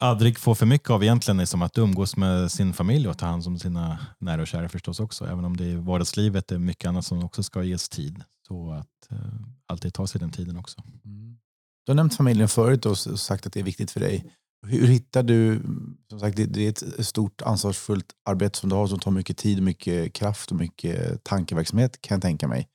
[0.00, 3.46] aldrig få för mycket av egentligen som att umgås med sin familj och ta hand
[3.46, 5.26] om sina nära och kära förstås också.
[5.26, 8.24] Även om det i vardagslivet är mycket annat som också ska ges tid.
[8.48, 9.18] Så att eh,
[9.66, 10.82] alltid ta sig den tiden också.
[11.04, 11.38] Mm.
[11.84, 14.32] Du har nämnt familjen förut och sagt att det är viktigt för dig.
[14.66, 15.62] Hur hittar du,
[16.10, 19.62] som sagt det är ett stort ansvarsfullt arbete som du har som tar mycket tid,
[19.62, 22.68] mycket kraft och mycket tankeverksamhet kan jag tänka mig.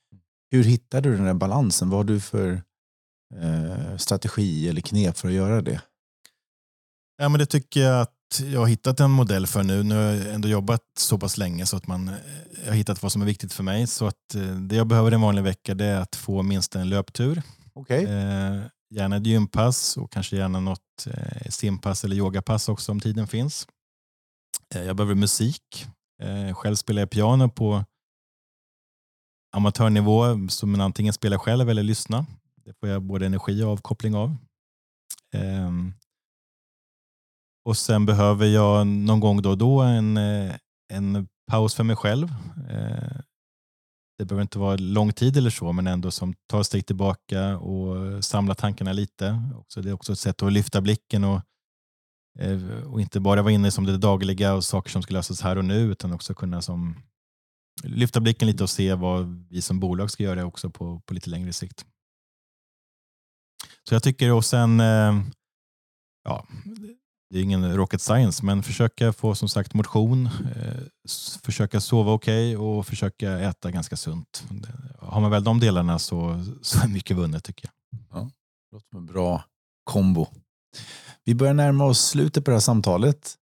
[0.50, 1.90] Hur hittar du den där balansen?
[1.90, 2.62] Vad har du för
[3.34, 5.80] eh, strategi eller knep för att göra det?
[7.16, 8.12] Ja, men det tycker jag att
[8.52, 9.82] jag har hittat en modell för nu.
[9.82, 12.10] Nu har jag ändå jobbat så pass länge så att man,
[12.64, 13.86] jag har hittat vad som är viktigt för mig.
[13.86, 16.88] Så att eh, det jag behöver en vanlig vecka det är att få minst en
[16.88, 17.42] löptur.
[17.74, 18.04] Okay.
[18.04, 18.62] Eh,
[18.94, 23.68] gärna ett gympass och kanske gärna något Eh, simpass eller yogapass också om tiden finns.
[24.74, 25.86] Eh, jag behöver musik.
[26.22, 27.84] Eh, själv spelar jag piano på
[29.56, 32.24] amatörnivå som man antingen spelar själv eller lyssnar.
[32.64, 34.36] Det får jag både energi och avkoppling av.
[35.34, 35.92] Ehm,
[37.64, 40.16] och sen behöver jag någon gång då och då en,
[40.92, 42.28] en paus för mig själv.
[44.18, 47.58] Det behöver inte vara lång tid eller så, men ändå som tar ett steg tillbaka
[47.58, 49.42] och samlar tankarna lite.
[49.56, 51.40] Också, det är också ett sätt att lyfta blicken och,
[52.38, 55.58] eh, och inte bara vara inne som det dagliga och saker som ska lösas här
[55.58, 57.02] och nu, utan också kunna som
[57.84, 61.30] lyfta blicken lite och se vad vi som bolag ska göra också på, på lite
[61.30, 61.86] längre sikt.
[63.88, 65.22] Så jag tycker och sen, eh,
[66.24, 66.46] ja,
[67.36, 71.08] det är ingen rocket science, men försöka få som sagt motion, eh,
[71.42, 74.44] försöka sova okej okay och försöka äta ganska sunt.
[74.98, 78.00] Har man väl de delarna så, så är mycket vunnet tycker jag.
[78.10, 78.30] Ja,
[78.70, 79.44] det låter som en bra
[79.84, 80.26] kombo.
[81.24, 83.34] Vi börjar närma oss slutet på det här samtalet.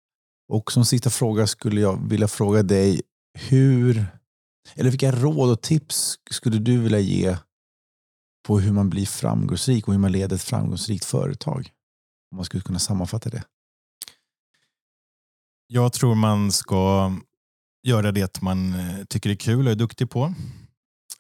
[0.49, 3.03] Och som sista fråga skulle jag vilja fråga dig
[3.39, 4.07] hur
[4.75, 7.37] eller vilka råd och tips skulle du vilja ge
[8.47, 11.71] på hur man blir framgångsrik och hur man leder ett framgångsrikt företag?
[12.31, 13.43] Om man skulle kunna sammanfatta det.
[15.75, 17.13] Jag tror man ska
[17.83, 20.35] göra det man eh, tycker är kul och är duktig på.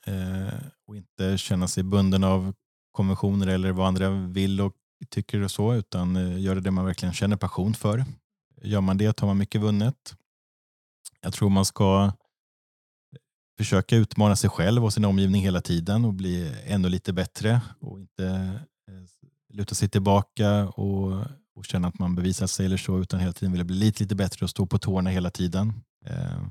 [0.06, 0.54] Eh,
[0.86, 2.54] och inte känna sig bunden av
[2.92, 4.72] konventioner eller vad andra vill och
[5.10, 8.04] tycker och så, utan eh, göra det man verkligen känner passion för.
[8.62, 10.14] Gör man det har man mycket vunnet.
[11.20, 12.12] Jag tror man ska
[13.58, 18.00] försöka utmana sig själv och sin omgivning hela tiden och bli ännu lite bättre och
[18.00, 18.26] inte
[18.88, 21.24] eh, luta sig tillbaka och,
[21.56, 24.14] och känna att man bevisar sig eller så utan hela tiden vilja bli lite, lite
[24.14, 25.72] bättre och stå på tårna hela tiden.
[26.06, 26.42] Eh,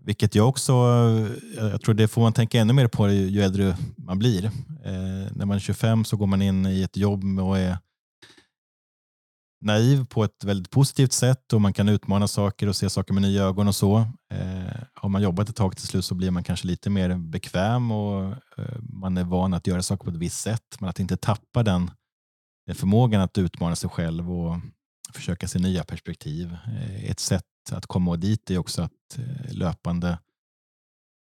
[0.00, 0.72] vilket jag också,
[1.56, 4.44] jag tror det får man tänka ännu mer på ju äldre man blir.
[4.44, 7.78] Eh, när man är 25 så går man in i ett jobb och är
[9.64, 13.22] naiv på ett väldigt positivt sätt och man kan utmana saker och se saker med
[13.22, 13.98] nya ögon och så.
[14.32, 17.90] Eh, har man jobbat ett tag till slut så blir man kanske lite mer bekväm
[17.90, 18.22] och
[18.58, 20.76] eh, man är van att göra saker på ett visst sätt.
[20.78, 21.90] Men att inte tappa den
[22.72, 24.56] förmågan att utmana sig själv och
[25.14, 26.56] försöka se nya perspektiv.
[26.66, 30.18] Eh, ett sätt att komma dit är också att eh, löpande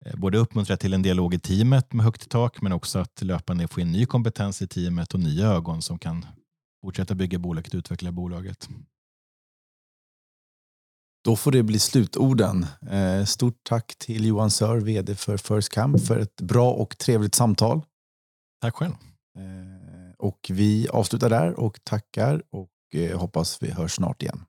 [0.05, 3.22] eh, både uppmuntra till en dialog i teamet med högt i tak men också att
[3.22, 6.26] löpande få in ny kompetens i teamet och nya ögon som kan
[6.82, 8.68] fortsätta bygga bolaget och utveckla bolaget.
[11.24, 12.66] Då får det bli slutorden.
[13.26, 17.82] Stort tack till Johan Sör, vd för First Camp, för ett bra och trevligt samtal.
[18.61, 18.95] Tack själv.
[20.23, 24.45] Och vi avslutar där och tackar och eh, hoppas vi hörs snart igen.